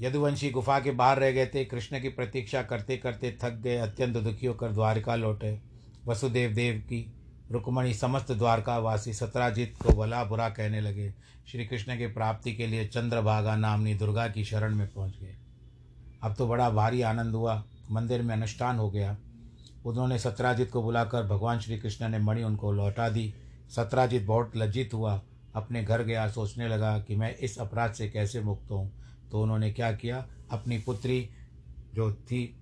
यदुवंशी 0.00 0.50
गुफा 0.50 0.80
के 0.80 0.90
बाहर 0.90 1.18
रह 1.18 1.30
गए 1.30 1.46
थे। 1.46 1.64
कृष्ण 1.64 2.00
की 2.00 2.08
प्रतीक्षा 2.08 2.62
करते 2.62 2.96
करते 2.96 3.38
थक 3.42 3.52
गए, 3.52 3.76
अत्यंत 3.76 4.16
दुखी 4.16 4.46
होकर 4.46 4.72
द्वारका 4.72 5.16
लौटे। 5.16 5.60
वसुदेव 6.06 6.52
देव 6.52 6.78
की 6.78 7.15
रुक्मणी 7.50 7.94
समस्त 7.94 8.32
द्वारका 8.32 8.78
वासी 8.78 9.12
सत्राजित 9.12 9.74
को 9.82 9.92
भला 9.92 10.24
बुरा 10.24 10.48
कहने 10.48 10.80
लगे। 10.80 11.14
श्री 11.52 11.66
कृष्ण 11.66 11.98
की 11.98 12.06
प्राप्ति 12.06 12.54
के 12.54 12.66
लिए 12.66 12.86
चंद्रभागा 12.86 13.56
नामनी 13.56 13.94
दुर्गा 13.94 14.28
की 14.28 14.44
शरण 14.44 14.74
में 14.74 14.92
पहुँच 14.94 15.18
गए। 15.20 15.36
अब 16.22 16.34
तो 16.34 16.48
बड़ा 16.48 16.70
भारी 16.70 17.02
आनंद 17.02 17.34
हुआ। 17.34 17.64
मंदिर 17.90 18.22
में 18.22 18.34
अनुष्ठान 18.34 18.76
हो 18.76 18.90
गया। 18.90 19.16
उन्होंने 19.86 20.18
सत्राजित 20.18 20.70
को 20.70 20.82
बुलाकर 20.82 21.22
भगवान 21.22 21.60
श्री 21.60 21.78
कृष्ण 21.78 22.08
ने 22.08 22.18
मणि 22.18 22.42
उनको 22.42 22.72
लौटा 22.72 23.08
दी। 23.08 23.34
सत्राजित 23.70 24.24
बहुत 24.24 24.56
लज्जित 24.56 24.94
हुआ। 24.94 25.22
अपने 25.54 25.84
घर 25.84 26.02
गया, 26.02 26.28
सोचने 26.28 26.68
लगा 26.68 26.98
कि 26.98 27.16
मैं 27.16 27.36
इस 27.36 27.58
अपराध 27.58 27.92
से 27.92 28.08
कैसे 28.08 28.40
मुक्त 28.40 28.70
हूँ। 28.70 28.92
तो 29.30 29.42
उन्होंने 29.42 29.72
क्या 29.72 29.92
किया? 29.92 30.26
अपनी 30.50 30.78
पुत्री 30.78 31.30
जो 31.94 32.12
थी 32.12 32.56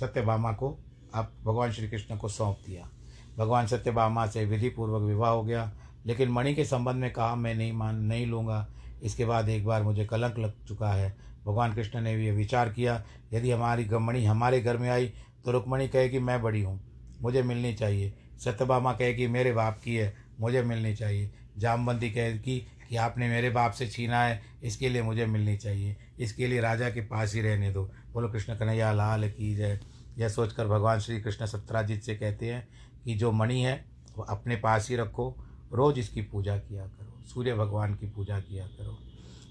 सत्यभामा 0.00 0.52
को 0.52 0.78
आप 1.14 1.32
भगवान 1.44 1.72
श्री 1.72 1.88
कृष्ण 1.88 2.16
को 2.16 2.28
सौंप 2.28 2.58
दिया। 2.66 2.88
भगवान 3.38 3.66
सत्यभामा 3.66 4.26
से 4.26 4.44
विधि 4.44 4.68
पूर्वक 4.68 5.02
विवाह 5.02 5.30
हो 5.30 5.42
गया। 5.42 5.72
लेकिन 6.06 6.28
मणि 6.28 6.54
के 6.54 6.64
संबंध 6.64 6.96
में 6.96 7.12
कहा, 7.12 7.34
मैं 7.34 7.54
नहीं 7.54 7.72
मान, 7.72 7.96
नहीं 7.96 8.26
लूँगा। 8.26 8.68
इसके 9.02 9.24
बाद 9.24 9.48
एक 9.48 9.64
बार 9.64 9.82
मुझे 9.82 10.04
कलंक 10.04 10.38
लग 10.38 10.52
चुका 10.68 10.92
है। 10.92 11.16
भगवान 11.46 11.74
कृष्ण 11.74 12.00
ने 12.00 12.16
भी 12.16 12.30
विचार 12.30 12.68
किया, 12.68 13.02
यदि 13.32 13.50
हमारी 13.50 13.88
मणि 13.92 14.24
हमारे 14.24 14.60
घर 14.60 14.76
में 14.76 14.88
आई 14.90 15.12
तो 15.44 15.50
रुक्मणी 15.50 15.88
कहे 15.88 16.08
कि 16.08 16.18
मैं 16.18 16.42
बड़ी 16.42 16.62
हूँ। 16.62 16.80
मुझे 17.22 17.42
मिलनी 17.42 17.74
चाहिए। 17.74 18.12
सत्यभामा 18.38 18.92
कहे 18.92 19.12
कि 19.14 19.26
मेरे 19.26 19.52
बाप 19.52 19.80
की 19.84 19.96
है, 19.96 20.14
मुझे 20.40 20.62
मिलनी 20.62 20.94
चाहिए। 20.94 21.30
जामबंदी 21.58 22.10
कहे 22.10 22.38
कि 22.38 22.66
कि 22.88 22.96
आपने 22.96 23.28
मेरे 23.28 23.50
बाप 23.50 23.72
से 23.72 23.86
छीना 23.86 24.22
है, 24.22 24.42
इसके 24.62 24.88
लिए 24.88 25.02
मुझे 25.02 25.26
मिलनी 25.26 25.56
चाहिए। 25.56 25.96
इसके 26.18 26.46
लिए 26.46 26.60
राजा 26.60 26.90
के 26.90 27.00
पास 27.00 27.34
ही 27.34 27.40
रहने 27.40 27.70
दो। 27.72 27.84
बोलो, 28.12 28.28
कृष्ण 28.28 28.54
कन्हैया, 28.54 28.92
लाल 28.92 29.28
की 29.30 29.54
जय। 29.56 29.80
यह 30.18 30.28
सोचकर 30.28 30.66
भगवान 30.66 30.98
श्री 30.98 31.20
कृष्ण 31.20 31.46
सत्राजित 31.46 32.02
से 32.02 32.14
कहते 32.14 32.52
हैं 32.52 32.68
कि 33.04 33.14
जो 33.14 33.32
मणि 33.32 33.60
है, 33.60 33.84
वो 34.16 34.24
अपने 34.24 34.56
पास 34.56 34.88
ही 34.90 34.96
रखो, 34.96 35.36
रोज़ 35.72 35.98
इसकी 35.98 36.22
पूजा 36.22 36.56
किया 36.58 36.86
करो, 36.86 37.26
सूर्य 37.26 37.54
भगवान 37.54 37.94
की 37.94 38.06
पूजा 38.06 38.40
किया 38.40 38.66
करो। 38.66 38.98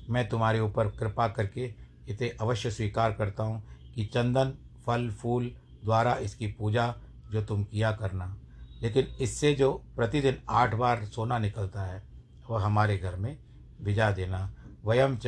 मैं 0.10 0.30
तुम्हारे 0.30 0.60
ऊपर 0.60 0.88
कृपा 0.88 1.28
करके 1.28 1.74
इसे 2.10 2.38
अवश्य 2.42 2.72
स्वीकार 2.72 3.14
करता 3.14 3.44
हूँ 3.44 3.64
कि 3.96 4.06
चंदन, 4.06 4.54
फल, 4.86 5.10
फूल 5.10 5.52
द्वारा 5.84 6.16
इसकी 6.16 6.48
पूजा 6.48 6.96
जो 7.32 7.44
तुम 7.44 7.64
किया 7.64 7.92
करना। 7.92 8.38
लेकिन 8.82 9.08
इससे 9.22 9.54
जो 9.54 9.84
प्रतिदिन 9.96 10.38
आठ 10.50 10.74
बार 10.74 11.06
सोना 11.06 11.40
निकलता 11.40 11.82
है, 11.82 12.04
वह 12.50 12.62
हमारे 12.62 12.98
घर 12.98 13.16
में 13.16 13.38
भिजा 13.82 14.12
देना, 14.12 14.54
वयम 14.86 15.18
च 15.18 15.28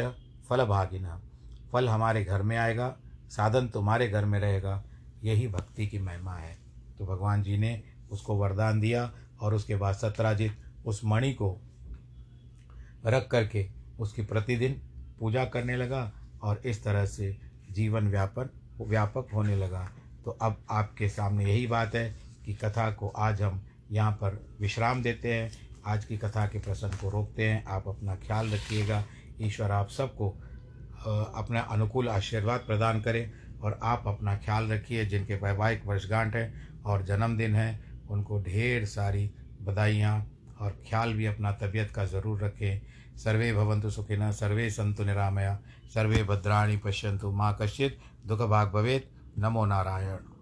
फल 0.50 0.66
भागिना 0.66 1.22
फल 1.72 1.90
हमारे 1.90 2.24
घर 2.26 2.42
में 2.42 2.58
आएगा, 2.58 2.96
साधन 3.30 3.68
तुम्हारे 3.68 4.08
घर 4.08 4.26
में 4.26 4.40
रहेगा, 4.40 4.84
यही 5.24 5.48
भक्ति 5.48 5.88
की 5.88 6.00
महिमा 6.00 6.34
है। 6.34 6.58
तो 6.98 7.06
भगवान 7.06 7.44
जी 7.44 7.58
ने 7.58 7.84
उसको 8.12 8.36
वरदान 8.36 8.80
दिया 8.80 9.14
और 9.42 9.54
उसके 9.54 9.76
बाद 9.76 9.96
सत्राजित 9.96 10.58
उस 10.86 11.02
मणि 11.06 11.34
को 11.34 11.62
रख 13.06 13.28
करके 13.28 13.70
उसकी 14.00 14.22
प्रतिदिन 14.22 14.74
पूजा 15.20 15.46
करने 15.46 15.76
लगा 15.78 16.12
और 16.44 16.62
इस 16.66 16.84
तरह 16.84 17.06
से 17.06 17.38
जीवन 17.72 18.08
व्यापन 18.08 18.50
व्यापक 18.82 19.28
होने 19.34 19.56
लगा। 19.56 19.90
तो 20.26 20.32
अब 20.32 20.64
आपके 20.70 21.10
सामने 21.10 21.46
यही 21.46 21.68
बात 21.68 21.96
है 21.96 22.16
कि 22.46 22.54
कथा 22.54 22.92
को 22.92 23.08
आज 23.08 23.42
हम 23.42 23.66
यहाँ 23.92 24.12
पर 24.12 24.56
विश्राम 24.62 25.04
देते 25.04 25.34
हैं। 25.34 25.52
आज 25.86 26.06
की 26.06 26.18
कथा 26.18 26.48
के 26.48 26.60
प्रसंग 26.60 26.92
को 26.92 27.10
रोकते 27.10 27.50
हैं। 27.50 27.66
आप 27.66 27.88
अपना 27.88 28.16
ख्याल 28.16 28.50
रखिएगा। 28.50 29.04
ईश्वर 29.42 29.72
आप 29.72 29.90
सबको 29.90 30.30
अपना 31.38 31.60
अनुकूल 31.60 32.10
आशीर्वाद 32.10 32.60
प्रदान 32.60 33.02
करें 33.02 33.32
और 33.62 33.80
आप 33.84 34.04
अपना 34.08 34.38
ख्याल 34.38 34.72
रखिए। 34.72 35.06
जिनके 35.06 35.36
वैवाहिक 35.36 35.86
वर्षगांठ 35.86 36.36
है 36.36 36.54
और 36.86 37.04
जन्मदिन 37.04 37.56
है 37.56 37.85
उनको 38.10 38.42
ढेर 38.42 38.86
सारी 38.86 39.30
बधाइयाँ 39.62 40.16
और 40.62 40.78
ख्याल 40.90 41.14
भी 41.14 41.26
अपना 41.26 41.52
तबीयत 41.52 41.92
का 41.92 42.06
ज़रूर 42.06 42.44
रखें। 42.44 42.82
सर्वे 43.18 43.52
भवंतु 43.54 43.90
सुखिन 43.90 44.32
सर्वे 44.32 44.70
संतु 44.70 45.04
निरामया, 45.04 45.60
सर्वे 45.94 46.24
भद्राणी 46.24 46.78
पश्यंतु 46.78 47.32
माँ 47.32 47.58
कश्चित 47.62 48.00
दुख 48.28 48.42
भाग 48.42 48.72
भवेद 48.72 49.10
नमो 49.40 49.66
नारायण। 49.66 50.34